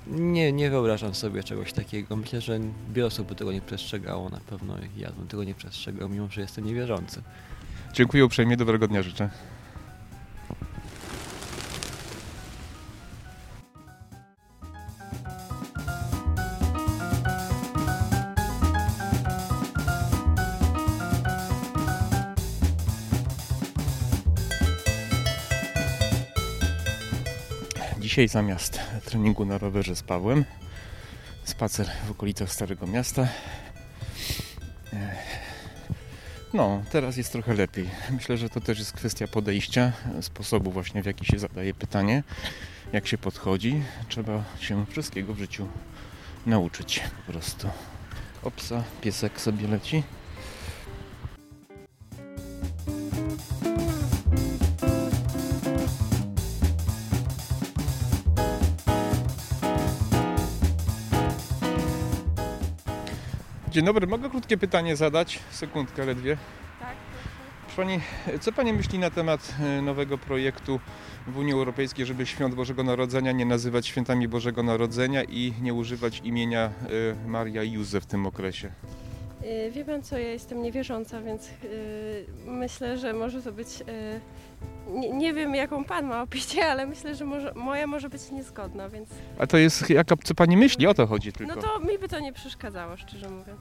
Nie, 0.07 0.51
nie 0.51 0.69
wyobrażam 0.69 1.15
sobie 1.15 1.43
czegoś 1.43 1.73
takiego. 1.73 2.15
Myślę, 2.15 2.41
że 2.41 2.59
wiele 2.93 3.07
osób 3.07 3.27
by 3.27 3.35
tego 3.35 3.51
nie 3.51 3.61
przestrzegało 3.61 4.29
na 4.29 4.39
pewno. 4.39 4.75
Ja 4.97 5.11
bym 5.11 5.27
tego 5.27 5.43
nie 5.43 5.55
przestrzegał, 5.55 6.09
mimo 6.09 6.27
że 6.31 6.41
jestem 6.41 6.65
niewierzący. 6.65 7.21
Dziękuję 7.93 8.25
uprzejmie, 8.25 8.57
dobrego 8.57 8.87
dnia 8.87 9.03
życzę. 9.03 9.29
Dzisiaj 28.07 28.27
zamiast 28.27 28.79
treningu 29.05 29.45
na 29.45 29.57
rowerze 29.57 29.95
z 29.95 30.03
Pawłem, 30.03 30.45
spacer 31.43 31.89
w 32.07 32.11
okolicach 32.11 32.51
Starego 32.51 32.87
Miasta. 32.87 33.27
Ech, 34.93 35.39
No, 36.53 36.83
teraz 36.91 37.17
jest 37.17 37.31
trochę 37.31 37.53
lepiej. 37.53 37.89
Myślę, 38.11 38.37
że 38.37 38.49
to 38.49 38.61
też 38.61 38.79
jest 38.79 38.91
kwestia 38.91 39.27
podejścia, 39.27 39.91
sposobu 40.21 40.71
właśnie 40.71 41.03
w 41.03 41.05
jaki 41.05 41.25
się 41.25 41.39
zadaje 41.39 41.73
pytanie, 41.73 42.23
jak 42.93 43.07
się 43.07 43.17
podchodzi. 43.17 43.83
Trzeba 44.09 44.43
się 44.59 44.85
wszystkiego 44.85 45.33
w 45.33 45.39
życiu 45.39 45.67
nauczyć 46.45 47.03
po 47.25 47.31
prostu. 47.31 47.69
Opsa, 48.43 48.83
piesek 49.01 49.41
sobie 49.41 49.67
leci. 49.67 50.03
Dzień 63.77 63.85
dobry, 63.85 64.07
mogę 64.07 64.29
krótkie 64.29 64.57
pytanie 64.57 64.95
zadać? 64.95 65.39
Sekundkę 65.51 66.05
ledwie. 66.05 66.37
Tak, 66.79 66.95
Pani, 67.75 67.99
co 68.39 68.51
Pani 68.51 68.73
myśli 68.73 68.99
na 68.99 69.09
temat 69.09 69.55
e, 69.59 69.81
nowego 69.81 70.17
projektu 70.17 70.79
w 71.27 71.37
Unii 71.37 71.53
Europejskiej, 71.53 72.05
żeby 72.05 72.25
świąt 72.25 72.55
Bożego 72.55 72.83
Narodzenia 72.83 73.31
nie 73.31 73.45
nazywać 73.45 73.87
świętami 73.87 74.27
Bożego 74.27 74.63
Narodzenia 74.63 75.23
i 75.23 75.53
nie 75.61 75.73
używać 75.73 76.21
imienia 76.23 76.61
e, 77.25 77.27
Maria 77.27 77.63
i 77.63 77.71
Józef 77.71 78.03
w 78.03 78.07
tym 78.07 78.25
okresie? 78.25 78.71
Y, 79.47 79.71
Wie 79.71 79.85
pan 79.85 80.03
co, 80.03 80.17
ja 80.17 80.31
jestem 80.31 80.61
niewierząca, 80.63 81.21
więc 81.21 81.49
y, 81.63 82.25
myślę, 82.45 82.97
że 82.97 83.13
może 83.13 83.41
to 83.41 83.51
być. 83.51 83.81
y, 83.81 84.19
nie, 84.93 85.09
nie 85.09 85.33
wiem, 85.33 85.55
jaką 85.55 85.83
pan 85.83 86.05
ma 86.05 86.21
opinię, 86.21 86.65
ale 86.67 86.85
myślę, 86.85 87.15
że 87.15 87.25
może, 87.25 87.53
moja 87.55 87.87
może 87.87 88.09
być 88.09 88.31
niezgodna, 88.31 88.89
więc. 88.89 89.09
A 89.39 89.47
to 89.47 89.57
jest, 89.57 89.89
jaka, 89.89 90.15
co 90.23 90.35
Pani 90.35 90.57
myśli? 90.57 90.87
O 90.87 90.93
to 90.93 91.07
chodzi 91.07 91.31
tylko. 91.33 91.55
No 91.55 91.61
to 91.61 91.79
mi 91.79 91.99
by 91.99 92.07
to 92.07 92.19
nie 92.19 92.33
przeszkadzało, 92.33 92.97
szczerze 92.97 93.29
mówiąc. 93.29 93.59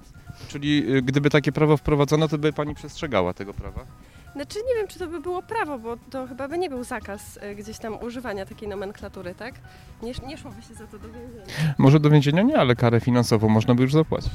Czyli 0.49 0.85
gdyby 1.03 1.31
takie 1.31 1.53
prawo 1.53 1.77
wprowadzono, 1.77 2.29
to 2.29 2.39
by 2.39 2.53
Pani 2.53 2.75
przestrzegała 2.75 3.35
tego 3.35 3.55
prawa? 3.55 3.85
Znaczy 4.33 4.59
nie 4.69 4.75
wiem, 4.75 4.89
czy 4.89 4.99
to 4.99 5.07
by 5.07 5.21
było 5.21 5.43
prawo, 5.43 5.79
bo 5.79 5.97
to 6.11 6.27
chyba 6.27 6.49
by 6.49 6.59
nie 6.59 6.71
był 6.71 6.85
zakaz 6.85 7.37
y, 7.37 7.55
gdzieś 7.55 7.79
tam 7.79 7.99
używania 8.03 8.47
takiej 8.47 8.69
nomenklatury, 8.69 9.35
tak? 9.35 9.55
Nie, 10.03 10.13
nie 10.27 10.39
szłoby 10.39 10.63
się 10.63 10.75
za 10.75 10.87
to 10.87 10.99
do 10.99 11.09
więzienia. 11.09 11.75
Może 11.79 12.01
do 12.01 12.11
więzienia 12.11 12.43
nie, 12.43 12.59
ale 12.59 12.77
karę 12.77 13.01
finansową 13.01 13.49
można 13.49 13.75
by 13.75 13.83
już 13.83 13.93
zapłacić. 13.93 14.33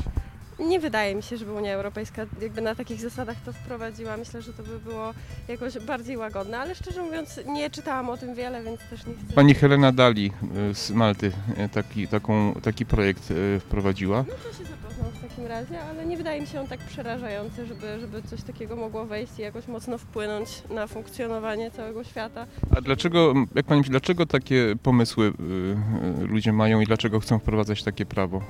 Nie 0.68 0.80
wydaje 0.80 1.16
mi 1.16 1.24
się, 1.24 1.38
żeby 1.38 1.54
Unia 1.54 1.74
Europejska 1.74 2.26
jakby 2.42 2.62
na 2.62 2.76
takich 2.76 3.02
zasadach 3.02 3.38
to 3.46 3.54
wprowadziła. 3.54 4.18
Myślę, 4.18 4.42
że 4.42 4.54
to 4.54 4.64
by 4.64 4.80
było 4.80 5.14
jakoś 5.48 5.80
bardziej 5.80 6.18
łagodne, 6.18 6.60
ale 6.60 6.76
szczerze 6.76 7.04
mówiąc 7.04 7.40
nie 7.48 7.70
czytałam 7.70 8.10
o 8.10 8.18
tym 8.18 8.36
wiele, 8.36 8.64
więc 8.64 8.80
też 8.90 9.06
nie 9.06 9.14
chcę. 9.14 9.34
Pani 9.36 9.54
Helena 9.54 9.92
Dali 9.92 10.32
e, 10.72 10.76
z 10.76 10.92
Malty 10.92 11.32
e, 11.58 11.70
taki, 11.70 12.08
taką, 12.08 12.54
taki 12.54 12.86
projekt 12.86 13.32
e, 13.32 13.60
wprowadziła. 13.60 14.18
No 14.18 14.34
to 14.52 14.58
się 14.58 14.66
zapoznam 14.66 15.12
w 15.12 15.30
takim 15.30 15.48
razie, 15.48 15.82
ale 15.84 16.06
nie 16.06 16.18
wydaje 16.18 16.42
mi 16.42 16.48
się 16.48 16.62
on 16.62 16.68
tak 16.68 16.80
przerażający, 16.80 17.66
żeby, 17.66 18.00
żeby 18.00 18.22
coś 18.24 18.44
takiego 18.44 18.76
mogło 18.76 19.06
wejść 19.06 19.40
i 19.40 19.42
jakoś 19.42 19.68
mocno 19.68 19.98
wpłynąć 19.98 20.64
na 20.70 20.88
funkcjonowanie 20.88 21.72
całego 21.72 22.04
świata. 22.04 22.46
A 22.78 22.82
dlaczego, 22.82 23.34
jak 23.56 23.66
pani 23.66 23.80
myśli, 23.80 23.92
dlaczego 23.92 24.26
takie 24.26 24.76
pomysły 24.84 25.26
y, 25.26 26.24
y, 26.24 26.28
ludzie 26.28 26.54
mają 26.54 26.82
i 26.82 26.86
dlaczego 26.86 27.20
chcą 27.20 27.40
wprowadzać 27.40 27.84
takie 27.84 28.06
prawo? 28.06 28.42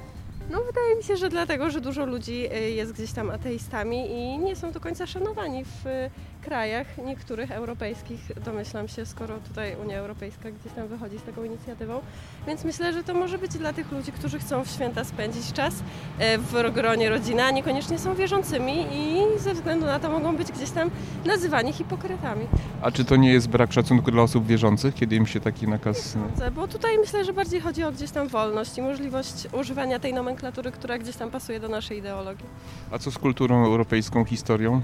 Mi 1.01 1.07
się, 1.07 1.17
że 1.17 1.29
dlatego, 1.29 1.69
że 1.69 1.81
dużo 1.81 2.05
ludzi 2.05 2.47
y, 2.53 2.71
jest 2.71 2.93
gdzieś 2.93 3.11
tam 3.11 3.29
ateistami 3.29 4.11
i 4.11 4.37
nie 4.37 4.55
są 4.55 4.71
do 4.71 4.79
końca 4.79 5.07
szanowani 5.07 5.65
w 5.65 5.85
y, 5.85 6.09
krajach 6.41 6.97
niektórych 6.97 7.51
europejskich, 7.51 8.19
domyślam 8.45 8.87
się, 8.87 9.05
skoro 9.05 9.37
tutaj 9.47 9.75
Unia 9.83 9.97
Europejska 9.97 10.51
gdzieś 10.51 10.73
tam 10.73 10.87
wychodzi 10.87 11.17
z 11.17 11.23
taką 11.23 11.43
inicjatywą. 11.43 12.01
Więc 12.47 12.63
myślę, 12.63 12.93
że 12.93 13.03
to 13.03 13.13
może 13.13 13.37
być 13.37 13.51
dla 13.51 13.73
tych 13.73 13.91
ludzi, 13.91 14.11
którzy 14.11 14.39
chcą 14.39 14.63
w 14.63 14.69
święta 14.69 15.03
spędzić 15.03 15.53
czas 15.53 15.73
y, 15.75 16.37
w 16.37 16.71
gronie 16.73 17.09
rodziny, 17.09 17.43
a 17.43 17.51
niekoniecznie 17.51 17.99
są 17.99 18.15
wierzącymi 18.15 18.85
i 18.91 19.39
ze 19.39 19.53
względu 19.53 19.85
na 19.85 19.99
to 19.99 20.09
mogą 20.09 20.35
być 20.35 20.51
gdzieś 20.51 20.71
tam 20.71 20.89
nazywani 21.25 21.73
hipokrytami. 21.73 22.47
A 22.81 22.91
czy 22.91 23.05
to 23.05 23.15
nie 23.15 23.33
jest 23.33 23.47
brak 23.49 23.73
szacunku 23.73 24.11
dla 24.11 24.23
osób 24.23 24.45
wierzących, 24.45 24.95
kiedy 24.95 25.15
im 25.15 25.25
się 25.25 25.39
taki 25.39 25.67
nakaz... 25.67 25.97
Sądzę, 25.97 26.51
Bo 26.51 26.67
tutaj 26.67 26.97
myślę, 26.97 27.25
że 27.25 27.33
bardziej 27.33 27.61
chodzi 27.61 27.83
o 27.83 27.91
gdzieś 27.91 28.11
tam 28.11 28.27
wolność 28.27 28.77
i 28.77 28.81
możliwość 28.81 29.47
używania 29.51 29.99
tej 29.99 30.13
nomenklatury, 30.13 30.71
która 30.71 30.97
gdzieś 30.97 31.15
tam 31.15 31.31
pasuje 31.31 31.59
do 31.59 31.69
naszej 31.69 31.97
ideologii. 31.97 32.45
A 32.91 32.99
co 32.99 33.11
z 33.11 33.17
kulturą 33.17 33.65
europejską, 33.65 34.25
historią? 34.25 34.81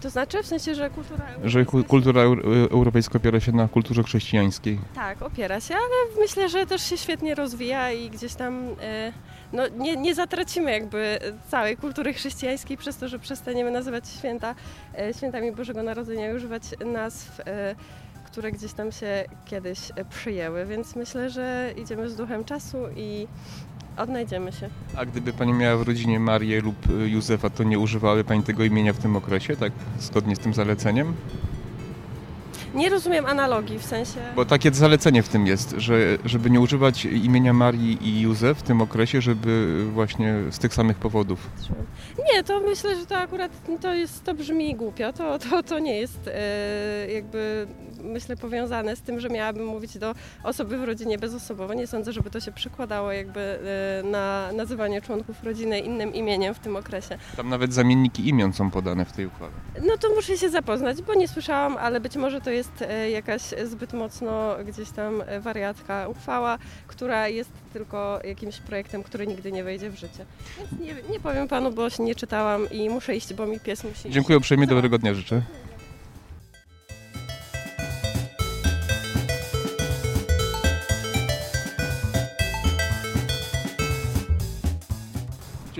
To 0.00 0.10
znaczy 0.10 0.42
w 0.42 0.46
sensie, 0.46 0.74
że 0.74 0.90
kultura 0.90 1.26
Że 1.44 1.64
ku- 1.64 1.84
kultura 1.84 2.22
eu- 2.22 2.68
europejska 2.70 3.16
opiera 3.18 3.40
się 3.40 3.52
na 3.52 3.68
kulturze 3.68 4.02
chrześcijańskiej. 4.02 4.78
Tak, 4.94 5.22
opiera 5.22 5.60
się, 5.60 5.74
ale 5.74 6.20
myślę, 6.22 6.48
że 6.48 6.66
też 6.66 6.82
się 6.82 6.96
świetnie 6.98 7.34
rozwija 7.34 7.92
i 7.92 8.10
gdzieś 8.10 8.34
tam 8.34 8.68
e, 8.82 9.12
no, 9.52 9.68
nie, 9.68 9.96
nie 9.96 10.14
zatracimy 10.14 10.70
jakby 10.72 11.18
całej 11.50 11.76
kultury 11.76 12.12
chrześcijańskiej 12.14 12.76
przez 12.76 12.96
to, 12.96 13.08
że 13.08 13.18
przestaniemy 13.18 13.70
nazywać 13.70 14.08
święta 14.08 14.54
e, 14.98 15.14
świętami 15.14 15.52
Bożego 15.52 15.82
Narodzenia 15.82 16.30
i 16.30 16.34
używać 16.34 16.62
nazw, 16.92 17.40
e, 17.40 17.74
które 18.24 18.52
gdzieś 18.52 18.72
tam 18.72 18.92
się 18.92 19.24
kiedyś 19.44 19.78
e, 19.96 20.04
przyjęły, 20.04 20.66
więc 20.66 20.96
myślę, 20.96 21.30
że 21.30 21.74
idziemy 21.76 22.10
z 22.10 22.16
duchem 22.16 22.44
czasu 22.44 22.78
i 22.96 23.26
odnajdziemy 23.96 24.52
się. 24.52 24.68
A 24.96 25.04
gdyby 25.04 25.32
pani 25.32 25.52
miała 25.52 25.76
w 25.76 25.82
rodzinie 25.82 26.20
Marię 26.20 26.60
lub 26.60 26.90
y, 26.90 27.08
Józefa, 27.08 27.50
to 27.50 27.64
nie 27.64 27.78
używałaby 27.78 28.24
pani 28.24 28.42
tego 28.42 28.64
imienia 28.64 28.92
w 28.92 28.98
tym 28.98 29.16
okresie, 29.16 29.56
tak 29.56 29.72
zgodnie 29.98 30.36
z 30.36 30.38
tym 30.38 30.54
zaleceniem? 30.54 31.14
Nie 32.74 32.88
rozumiem 32.88 33.26
analogii, 33.26 33.78
w 33.78 33.84
sensie... 33.84 34.20
Bo 34.36 34.44
takie 34.44 34.70
zalecenie 34.70 35.22
w 35.22 35.28
tym 35.28 35.46
jest, 35.46 35.74
że 35.78 36.18
żeby 36.24 36.50
nie 36.50 36.60
używać 36.60 37.04
imienia 37.04 37.52
Marii 37.52 38.08
i 38.08 38.20
Józef 38.20 38.58
w 38.58 38.62
tym 38.62 38.82
okresie, 38.82 39.20
żeby 39.20 39.84
właśnie 39.92 40.34
z 40.50 40.58
tych 40.58 40.74
samych 40.74 40.96
powodów. 40.96 41.50
Nie, 42.34 42.44
to 42.44 42.60
myślę, 42.60 42.96
że 42.96 43.06
to 43.06 43.16
akurat 43.18 43.52
to 43.80 43.94
jest, 43.94 44.24
to 44.24 44.34
brzmi 44.34 44.74
głupio, 44.74 45.12
to, 45.12 45.38
to, 45.38 45.62
to 45.62 45.78
nie 45.78 45.98
jest 45.98 46.30
e, 46.34 47.12
jakby 47.12 47.66
myślę 48.02 48.36
powiązane 48.36 48.96
z 48.96 49.00
tym, 49.00 49.20
że 49.20 49.28
miałabym 49.28 49.66
mówić 49.66 49.98
do 49.98 50.14
osoby 50.42 50.78
w 50.78 50.84
rodzinie 50.84 51.18
bezosobowo. 51.18 51.74
Nie 51.74 51.86
sądzę, 51.86 52.12
żeby 52.12 52.30
to 52.30 52.40
się 52.40 52.52
przekładało 52.52 53.12
jakby 53.12 53.40
e, 54.00 54.02
na 54.02 54.52
nazywanie 54.52 55.02
członków 55.02 55.44
rodziny 55.44 55.78
innym 55.78 56.14
imieniem 56.14 56.54
w 56.54 56.58
tym 56.58 56.76
okresie. 56.76 57.18
Tam 57.36 57.48
nawet 57.48 57.74
zamienniki 57.74 58.28
imion 58.28 58.52
są 58.52 58.70
podane 58.70 59.04
w 59.04 59.12
tej 59.12 59.26
uchwale. 59.26 59.52
No 59.86 59.96
to 59.96 60.08
muszę 60.14 60.38
się 60.38 60.50
zapoznać, 60.50 61.02
bo 61.02 61.14
nie 61.14 61.28
słyszałam, 61.28 61.76
ale 61.76 62.00
być 62.00 62.16
może 62.16 62.40
to 62.40 62.50
jest 62.50 62.59
e, 62.80 63.10
jakaś 63.10 63.42
zbyt 63.64 63.92
mocno 63.92 64.56
gdzieś 64.66 64.90
tam 64.90 65.22
e, 65.26 65.40
wariatka 65.40 66.08
uchwała, 66.08 66.58
która 66.86 67.28
jest 67.28 67.50
tylko 67.72 68.20
jakimś 68.24 68.58
projektem, 68.58 69.02
który 69.02 69.26
nigdy 69.26 69.52
nie 69.52 69.64
wejdzie 69.64 69.90
w 69.90 69.94
życie. 69.94 70.24
Więc 70.58 70.80
nie, 70.80 71.12
nie 71.12 71.20
powiem 71.20 71.48
panu, 71.48 71.72
bo 71.72 71.90
się 71.90 72.02
nie 72.02 72.14
czytałam 72.14 72.70
i 72.70 72.90
muszę 72.90 73.16
iść, 73.16 73.34
bo 73.34 73.46
mi 73.46 73.60
pies 73.60 73.84
musi. 73.84 74.10
Dziękuję 74.10 74.38
uprzejmie, 74.38 74.66
dobrego 74.66 74.98
dnia 74.98 75.14
życzę. 75.14 75.42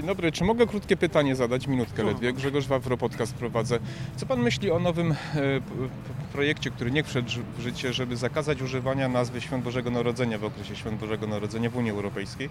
Dzień 0.01 0.07
dobry, 0.07 0.33
czy 0.33 0.45
mogę 0.45 0.67
krótkie 0.67 0.97
pytanie 0.97 1.37
zadać? 1.37 1.67
Minutkę 1.67 2.05
ledwie. 2.05 2.33
Grzegorz 2.33 2.67
Wawro, 2.67 2.97
podcast 2.97 3.35
prowadzę. 3.35 3.79
Co 4.17 4.27
pan 4.27 4.41
myśli 4.43 4.71
o 4.71 4.79
nowym 4.79 5.13
e, 5.13 5.17
projekcie, 6.33 6.71
który 6.71 6.91
nie 6.91 7.05
wszedł 7.05 7.29
w 7.59 7.61
życie, 7.61 7.93
żeby 7.93 8.17
zakazać 8.17 8.63
używania 8.63 9.09
nazwy 9.09 9.41
Świąt 9.41 9.65
Bożego 9.65 9.91
Narodzenia 9.91 10.39
w 10.39 10.45
okresie 10.45 10.77
Świąt 10.77 11.01
Bożego 11.01 11.27
Narodzenia 11.27 11.71
w 11.71 11.77
Unii 11.77 11.91
Europejskiej, 11.91 12.49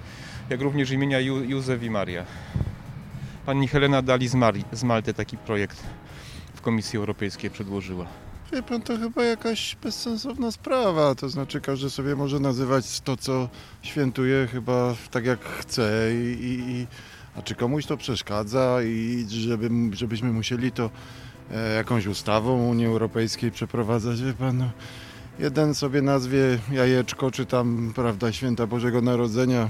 jak 0.50 0.62
również 0.62 0.92
imienia 0.92 1.20
Józef 1.20 1.84
i 1.84 1.90
Maria? 1.90 2.26
Pani 3.46 3.68
Helena 3.68 4.02
Dali 4.02 4.28
z, 4.28 4.36
Mari, 4.36 4.64
z 4.72 4.84
Malty 4.84 5.14
taki 5.14 5.38
projekt 5.38 5.84
w 6.56 6.62
Komisji 6.62 6.98
Europejskiej 6.98 7.50
przedłożyła. 7.50 8.06
Wie 8.54 8.64
pan, 8.64 8.82
to 8.82 8.98
chyba 8.98 9.24
jakaś 9.24 9.76
bezsensowna 9.84 10.52
sprawa. 10.52 11.16
To 11.16 11.30
znaczy, 11.30 11.62
każdy 11.62 11.90
sobie 11.90 12.16
może 12.16 12.40
nazywać 12.40 13.02
to, 13.02 13.18
co 13.18 13.50
świętuje, 13.82 14.48
chyba 14.48 14.96
tak 15.12 15.26
jak 15.26 15.40
chce. 15.46 16.10
I, 16.14 16.44
i, 16.44 16.72
i, 16.72 16.88
a 17.36 17.42
czy 17.42 17.56
komuś 17.56 17.86
to 17.86 17.98
przeszkadza 17.98 18.78
i 18.84 19.26
żeby, 19.30 19.70
żebyśmy 19.94 20.34
musieli 20.34 20.72
to 20.72 20.89
e, 21.52 21.76
jakąś 21.76 22.08
ustawą 22.08 22.68
Unii 22.68 22.86
Europejskiej 22.86 23.52
przeprowadzać? 23.52 24.22
Wie 24.22 24.34
pan, 24.34 24.58
no, 24.58 24.70
jeden 25.39 25.76
sobie 25.76 26.02
nazwie 26.02 26.60
jajeczko, 26.72 27.32
czy 27.32 27.46
tam, 27.46 27.92
prawda, 27.96 28.32
święta 28.32 28.68
Bożego 28.68 29.02
Narodzenia 29.02 29.70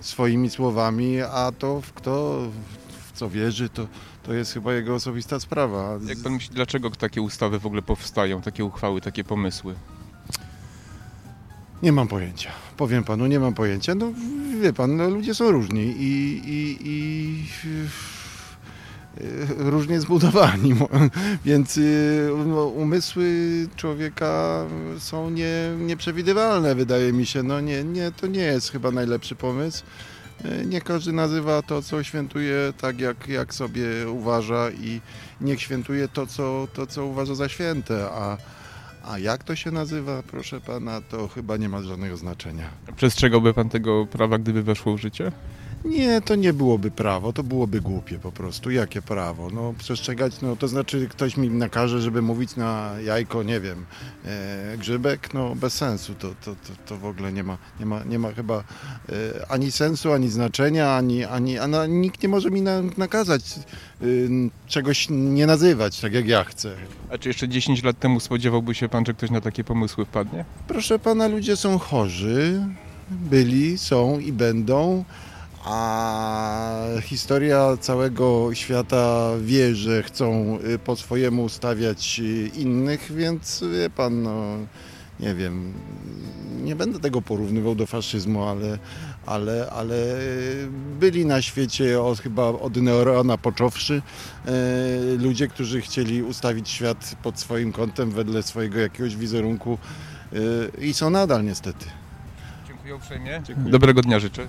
swoimi 0.00 0.50
słowami, 0.50 1.20
a 1.20 1.52
to 1.58 1.80
w 1.80 1.92
kto 1.92 2.42
w 2.88 3.12
co 3.12 3.30
wierzy, 3.30 3.68
to, 3.68 3.86
to 4.22 4.34
jest 4.34 4.52
chyba 4.52 4.74
jego 4.74 4.94
osobista 4.94 5.40
sprawa. 5.40 5.98
Jak 6.06 6.18
pan 6.18 6.32
myśli, 6.32 6.54
dlaczego 6.54 6.90
takie 6.90 7.22
ustawy 7.22 7.58
w 7.58 7.66
ogóle 7.66 7.82
powstają, 7.82 8.42
takie 8.42 8.64
uchwały, 8.64 9.00
takie 9.00 9.24
pomysły? 9.24 9.74
Nie 11.82 11.92
mam 11.92 12.08
pojęcia. 12.08 12.50
Powiem 12.76 13.04
panu, 13.04 13.26
nie 13.26 13.40
mam 13.40 13.54
pojęcia. 13.54 13.94
No 13.94 14.12
wie 14.60 14.72
pan, 14.72 14.96
no, 14.96 15.08
ludzie 15.08 15.34
są 15.34 15.50
różni 15.50 15.82
i, 15.82 16.40
i, 16.46 16.78
i 16.82 17.44
e, 19.20 19.70
różnie 19.70 20.00
zbudowani, 20.00 20.74
więc 21.44 21.76
y, 21.76 22.28
no, 22.46 22.66
umysły 22.66 23.28
człowieka 23.76 24.64
są 24.98 25.30
nie, 25.30 25.52
nieprzewidywalne, 25.78 26.74
wydaje 26.74 27.12
mi 27.12 27.26
się. 27.26 27.42
No 27.42 27.60
nie, 27.60 27.84
nie, 27.84 28.12
to 28.12 28.26
nie 28.26 28.42
jest 28.42 28.72
chyba 28.72 28.90
najlepszy 28.90 29.34
pomysł. 29.34 29.84
E, 30.44 30.64
Nie 30.64 30.80
każdy 30.80 31.12
nazywa 31.12 31.62
to, 31.62 31.82
co 31.82 32.02
świętuje, 32.02 32.72
tak 32.80 33.00
jak, 33.00 33.28
jak 33.28 33.54
sobie 33.54 33.86
uważa 34.10 34.70
i 34.70 35.00
niech 35.40 35.60
świętuje 35.60 36.08
to, 36.08 36.26
co, 36.26 36.68
to, 36.74 36.86
co 36.86 37.06
uważa 37.06 37.34
za 37.34 37.48
święte, 37.48 38.10
a, 38.10 38.36
a 39.04 39.18
jak 39.18 39.44
to 39.44 39.56
się 39.56 39.70
nazywa, 39.70 40.22
proszę 40.22 40.60
pana, 40.60 41.00
to 41.00 41.28
chyba 41.28 41.56
nie 41.56 41.68
ma 41.68 41.82
żadnego 41.82 42.16
znaczenia. 42.16 42.70
Przestrzegałby 42.96 43.54
pan 43.54 43.68
tego 43.68 44.06
prawa, 44.06 44.38
gdyby 44.38 44.62
weszło 44.62 44.96
w 44.96 45.00
życie? 45.00 45.32
Nie, 45.84 46.20
to 46.20 46.34
nie 46.34 46.52
byłoby 46.52 46.90
prawo, 46.90 47.32
to 47.32 47.42
byłoby 47.42 47.80
głupie 47.80 48.18
po 48.18 48.32
prostu. 48.32 48.70
Jakie 48.70 49.02
prawo? 49.02 49.50
No 49.50 49.74
przestrzegać, 49.78 50.40
no 50.40 50.56
to 50.56 50.68
znaczy 50.68 51.08
ktoś 51.10 51.36
mi 51.36 51.48
nakaże, 51.50 52.00
żeby 52.00 52.22
mówić 52.22 52.56
na 52.56 52.92
jajko, 53.04 53.42
nie 53.42 53.60
wiem, 53.60 53.86
e, 54.24 54.76
grzybek, 54.78 55.34
no 55.34 55.54
bez 55.54 55.74
sensu. 55.74 56.14
To, 56.14 56.28
to, 56.28 56.54
to, 56.54 56.72
to 56.86 56.96
w 56.96 57.04
ogóle 57.04 57.32
nie 57.32 57.44
ma, 57.44 57.58
nie 57.80 57.86
ma, 57.86 58.04
nie 58.04 58.18
ma 58.18 58.32
chyba 58.32 58.56
e, 58.58 58.62
ani 59.48 59.72
sensu, 59.72 60.12
ani 60.12 60.28
znaczenia, 60.28 60.96
ani, 60.96 61.24
ani 61.24 61.58
a 61.58 61.86
nikt 61.86 62.22
nie 62.22 62.28
może 62.28 62.50
mi 62.50 62.62
na, 62.62 62.82
nakazać 62.98 63.42
e, 63.56 64.04
czegoś 64.66 65.06
nie 65.10 65.46
nazywać, 65.46 66.00
tak 66.00 66.12
jak 66.12 66.28
ja 66.28 66.44
chcę. 66.44 66.76
A 67.10 67.18
czy 67.18 67.28
jeszcze 67.28 67.48
10 67.48 67.82
lat 67.82 67.98
temu 67.98 68.20
spodziewałby 68.20 68.74
się 68.74 68.88
pan, 68.88 69.06
że 69.06 69.14
ktoś 69.14 69.30
na 69.30 69.40
takie 69.40 69.64
pomysły 69.64 70.04
wpadnie? 70.04 70.44
Proszę 70.68 70.98
pana, 70.98 71.28
ludzie 71.28 71.56
są 71.56 71.78
chorzy, 71.78 72.66
byli, 73.10 73.78
są 73.78 74.18
i 74.18 74.32
będą, 74.32 75.04
a 75.64 76.74
historia 77.02 77.76
całego 77.80 78.54
świata 78.54 79.30
wie, 79.40 79.74
że 79.74 80.02
chcą 80.02 80.58
y, 80.74 80.78
po 80.78 80.96
swojemu 80.96 81.48
stawiać 81.48 82.20
y, 82.20 82.50
innych, 82.54 83.12
więc 83.12 83.64
wie 83.72 83.90
pan, 83.90 84.22
no 84.22 84.56
nie 85.20 85.34
wiem, 85.34 85.72
nie 86.62 86.76
będę 86.76 87.00
tego 87.00 87.22
porównywał 87.22 87.74
do 87.74 87.86
faszyzmu, 87.86 88.44
ale, 88.44 88.78
ale, 89.26 89.70
ale 89.70 89.96
byli 91.00 91.26
na 91.26 91.42
świecie 91.42 92.02
od, 92.02 92.18
chyba 92.18 92.42
od 92.42 92.76
Neurona 92.76 93.38
począwszy 93.38 94.02
e, 94.46 94.52
ludzie, 95.18 95.48
którzy 95.48 95.80
chcieli 95.80 96.22
ustawić 96.22 96.68
świat 96.68 97.16
pod 97.22 97.40
swoim 97.40 97.72
kątem 97.72 98.10
wedle 98.10 98.42
swojego 98.42 98.78
jakiegoś 98.78 99.16
wizerunku 99.16 99.78
e, 100.32 100.84
i 100.84 100.94
są 100.94 101.10
nadal 101.10 101.44
niestety. 101.44 101.86
Dziękuję 102.68 102.96
uprzejmie. 102.96 103.42
Dobrego 103.56 104.02
dnia 104.02 104.20
życzę. 104.20 104.46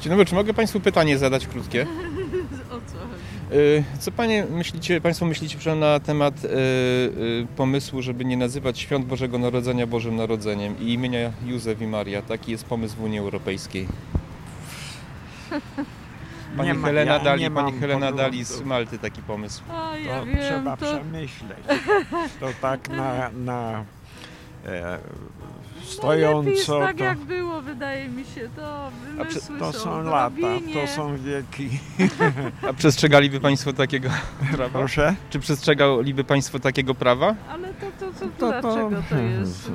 Dzień 0.00 0.10
dobry, 0.10 0.24
czy 0.24 0.34
mogę 0.34 0.54
Państwu 0.54 0.80
pytanie 0.80 1.18
zadać 1.18 1.46
krótkie? 1.46 1.86
O 2.70 2.72
co? 2.72 3.56
Y, 3.56 3.84
Co 4.00 4.12
panie 4.12 4.46
myślicie, 4.50 5.00
Państwo 5.00 5.26
myślicie 5.26 5.74
na 5.74 6.00
temat 6.00 6.44
y, 6.44 6.48
y, 6.48 7.46
pomysłu, 7.56 8.02
żeby 8.02 8.24
nie 8.24 8.36
nazywać 8.36 8.78
Świąt 8.78 9.06
Bożego 9.06 9.38
Narodzenia 9.38 9.86
Bożym 9.86 10.16
Narodzeniem 10.16 10.78
i 10.80 10.92
imienia 10.92 11.32
Józef 11.46 11.80
i 11.82 11.86
Maria? 11.86 12.22
Taki 12.22 12.52
jest 12.52 12.64
pomysł 12.64 12.96
w 12.96 13.02
Unii 13.02 13.18
Europejskiej. 13.18 13.86
Pani 16.56 16.68
Nie 16.68 16.74
ma- 16.74 16.86
Helena 16.86 17.12
ja 17.12 17.18
Dali, 17.18 17.42
nie 17.42 17.50
pani 17.50 17.72
Helena. 17.72 18.12
Dali 18.12 18.44
z 18.44 18.60
Malty 18.62 18.98
taki 18.98 19.22
pomysł. 19.22 19.62
A 19.72 19.96
ja 19.96 20.20
to 20.20 20.26
wiem, 20.26 20.38
trzeba 20.38 20.76
to... 20.76 20.86
przemyśleć. 20.86 21.58
To 22.40 22.46
tak 22.60 22.88
na, 22.88 23.30
na 23.30 23.84
e, 24.66 24.98
No 25.86 25.92
stojąco 25.92 26.80
tak 26.80 26.96
to, 26.96 27.04
jak 27.04 27.18
było, 27.18 27.62
wydaje 27.62 28.08
mi 28.08 28.24
się. 28.24 28.48
To 28.56 28.90
wymysły 29.04 29.58
to 29.58 29.72
są, 29.72 29.78
są 29.78 30.02
lata, 30.02 30.36
to 30.72 30.86
są 30.86 31.16
wieki. 31.16 31.78
A 32.68 32.72
przestrzegaliby 32.72 33.40
Państwo 33.40 33.72
takiego 33.72 34.10
prawa? 34.56 34.78
Proszę? 34.78 35.14
Czy 35.30 35.40
przestrzegaliby 35.40 36.24
Państwo 36.24 36.58
takiego 36.58 36.94
prawa? 36.94 37.34
Ale 37.50 37.68
to, 37.74 37.86
to, 38.00 38.12
to, 38.12 38.20
To- 38.20 38.26
to- 38.38 38.60
dlaczego 38.60 38.96
to 38.96 39.02
hmm, 39.14 39.40
jest? 39.40 39.70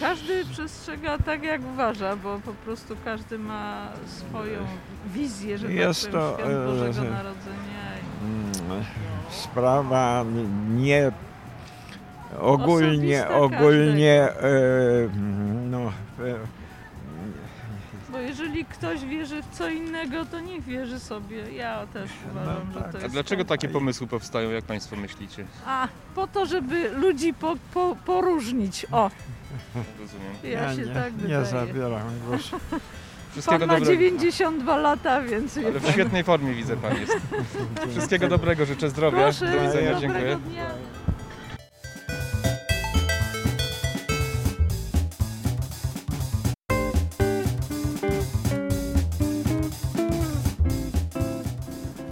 Każdy 0.00 0.44
przestrzega 0.44 1.18
tak 1.18 1.42
jak 1.42 1.60
uważa, 1.72 2.16
bo 2.16 2.40
po 2.44 2.52
prostu 2.52 2.96
każdy 3.04 3.38
ma 3.38 3.88
swoją 4.06 4.58
wizję, 5.06 5.58
że 5.58 5.72
Jest 5.72 6.02
tak 6.04 6.12
powiem, 6.12 6.36
to, 6.36 6.62
e, 6.62 6.66
Bożego 6.66 7.10
Narodzenia. 7.10 7.80
Sprawa 9.30 10.24
nie 10.70 11.12
ogólnie, 12.38 13.26
Osobista 13.26 13.28
ogólnie 13.40 14.22
e, 14.22 14.50
no, 15.70 15.78
e, 16.18 16.34
Bo 18.12 18.18
jeżeli 18.18 18.64
ktoś 18.64 19.04
wierzy 19.04 19.42
w 19.42 19.48
co 19.56 19.68
innego, 19.68 20.24
to 20.24 20.40
niech 20.40 20.64
wierzy 20.64 21.00
sobie. 21.00 21.52
Ja 21.52 21.86
też 21.86 22.10
uważam, 22.30 22.72
że 22.74 22.80
to 22.80 22.98
A 22.98 23.00
jest 23.00 23.14
dlaczego 23.14 23.44
tak. 23.44 23.48
takie 23.60 23.68
pomysły 23.72 24.06
powstają, 24.06 24.50
jak 24.50 24.64
Państwo 24.64 24.96
myślicie? 24.96 25.44
A, 25.66 25.88
po 26.14 26.26
to, 26.26 26.46
żeby 26.46 26.88
ludzi 26.90 27.34
po, 27.34 27.56
po, 27.74 27.96
poróżnić. 28.06 28.86
O, 28.92 29.10
Rozumiem. 30.00 30.32
ja, 30.44 30.74
się 30.74 30.82
nie, 30.82 30.94
tak 30.94 31.12
nie 31.16 31.22
wydaje. 31.22 31.44
zabieram 31.44 32.02
głosu. 32.28 32.56
Wszystkiego 33.32 33.58
Pan 33.58 33.68
ma 33.68 33.74
dobrego. 33.74 33.92
92 33.92 34.76
lata, 34.76 35.22
więc... 35.22 35.58
Ale 35.58 35.80
w 35.80 35.90
świetnej 35.90 36.24
formie 36.24 36.54
widzę 36.54 36.76
pan 36.76 36.96
jest. 37.00 37.12
Wszystkiego 37.90 38.28
dobrego, 38.28 38.66
życzę 38.66 38.90
zdrowia. 38.90 39.18
Proszę, 39.22 39.52
Do 39.52 39.60
widzenia, 39.60 40.00
dziękuję. 40.00 40.36
dnia. 40.36 40.66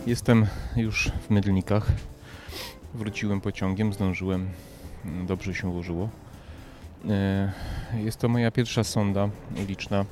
Jestem 0.08 0.46
już 0.76 1.10
w 1.20 1.30
Mydlnikach. 1.30 1.92
Wróciłem 2.94 3.40
pociągiem, 3.40 3.92
zdążyłem. 3.92 4.48
Mm, 5.04 5.26
Dobrze 5.26 5.54
się 5.54 5.68
ułożyło. 5.68 6.08
E, 7.08 7.52
Jest 7.94 8.18
to 8.18 8.28
moja 8.28 8.50
pierwsza 8.50 8.84
sonda 8.84 9.28
liczna. 9.68 10.04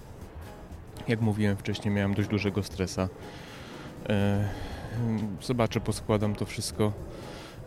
Jak 1.08 1.20
mówiłem 1.20 1.56
wcześniej, 1.56 1.94
miałem 1.94 2.14
dość 2.14 2.28
dużego 2.28 2.62
stresa. 2.62 3.08
E, 4.08 4.48
Zobaczę, 5.42 5.80
poskładam 5.80 6.34
to 6.34 6.46
wszystko 6.46 6.92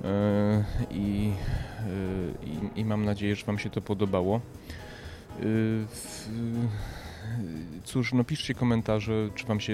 e, 0.04 0.63
i, 0.92 1.32
i, 2.44 2.80
i 2.80 2.86
mam 2.86 3.06
nadzieję, 3.06 3.36
że 3.36 3.46
Wam 3.46 3.60
się 3.60 3.70
to 3.70 3.82
podobało. 3.82 4.42
Cóż, 7.84 8.13
no 8.13 8.24
piszcie 8.24 8.54
komentarze, 8.54 9.30
czy 9.36 9.46
Wam 9.46 9.60
się 9.60 9.74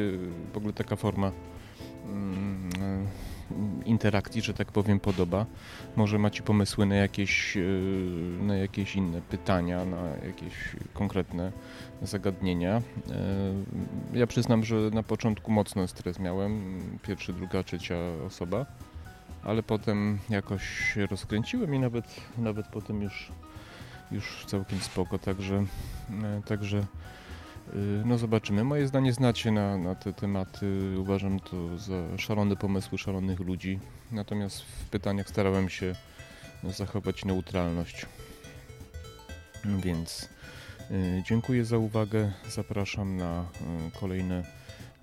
w 0.53 0.57
ogóle 0.57 0.73
taka 0.73 0.95
forma 0.95 1.27
mm, 1.27 1.54
interakcji, 3.85 4.41
że 4.41 4.53
tak 4.53 4.71
powiem, 4.71 4.99
podoba. 4.99 5.45
Może 5.95 6.19
macie 6.19 6.43
pomysły 6.43 6.85
na 6.85 6.95
jakieś, 6.95 7.57
e, 7.57 7.61
na 8.43 8.55
jakieś 8.55 8.95
inne 8.95 9.21
pytania, 9.21 9.85
na 9.85 10.01
jakieś 10.25 10.53
konkretne 10.93 11.51
zagadnienia. 12.01 12.81
E, 14.13 14.17
Ja 14.17 14.27
przyznam, 14.27 14.63
że 14.63 14.75
na 14.75 15.03
początku 15.03 15.51
mocno 15.51 15.87
stres 15.87 16.19
miałem, 16.19 16.79
pierwszy, 17.03 17.33
druga, 17.33 17.63
trzecia 17.63 17.95
osoba, 18.27 18.65
ale 19.43 19.63
potem 19.63 20.19
jakoś 20.29 20.63
się 20.93 21.05
rozkręciłem 21.07 21.75
i 21.75 21.79
nawet, 21.79 22.05
nawet 22.37 22.67
potem 22.67 23.01
już, 23.01 23.31
już 24.11 24.45
całkiem 24.45 24.79
spoko, 24.79 25.19
także, 25.19 25.55
e, 26.23 26.41
także 26.45 26.77
y, 26.77 26.83
no 28.05 28.17
zobaczymy. 28.17 28.63
Moje 28.63 28.87
zdanie 28.87 29.13
znacie 29.13 29.51
na, 29.51 29.77
na 29.77 29.95
te 29.95 30.13
tematy. 30.13 30.95
Uważam 30.99 31.39
to 31.39 31.77
za 31.77 32.17
szalone 32.17 32.55
pomysły 32.55 32.97
szalonych 32.97 33.39
ludzi. 33.39 33.79
Natomiast 34.11 34.61
w 34.61 34.89
pytaniach 34.89 35.29
starałem 35.29 35.69
się 35.69 35.95
zachować 36.63 37.25
neutralność. 37.25 38.05
Więc 39.65 40.29
y, 40.91 41.23
dziękuję 41.27 41.65
za 41.65 41.77
uwagę. 41.77 42.31
Zapraszam 42.49 43.17
na 43.17 43.41
y, 43.41 43.99
kolejne 43.99 44.43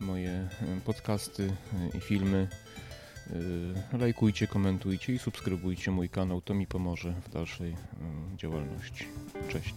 moje 0.01 0.49
y, 0.79 0.81
podcasty 0.85 1.43
y, 1.43 1.99
i 1.99 2.01
filmy. 2.01 2.49
Y, 3.93 3.99
Lajkujcie, 3.99 4.47
komentujcie 4.47 5.13
i 5.13 5.19
subskrybujcie 5.19 5.91
mój 5.91 6.09
kanał. 6.09 6.41
To 6.41 6.55
mi 6.55 6.67
pomoże 6.67 7.13
w 7.27 7.33
dalszej 7.33 7.71
y, 7.71 8.37
działalności. 8.37 9.07
Cześć. 9.49 9.75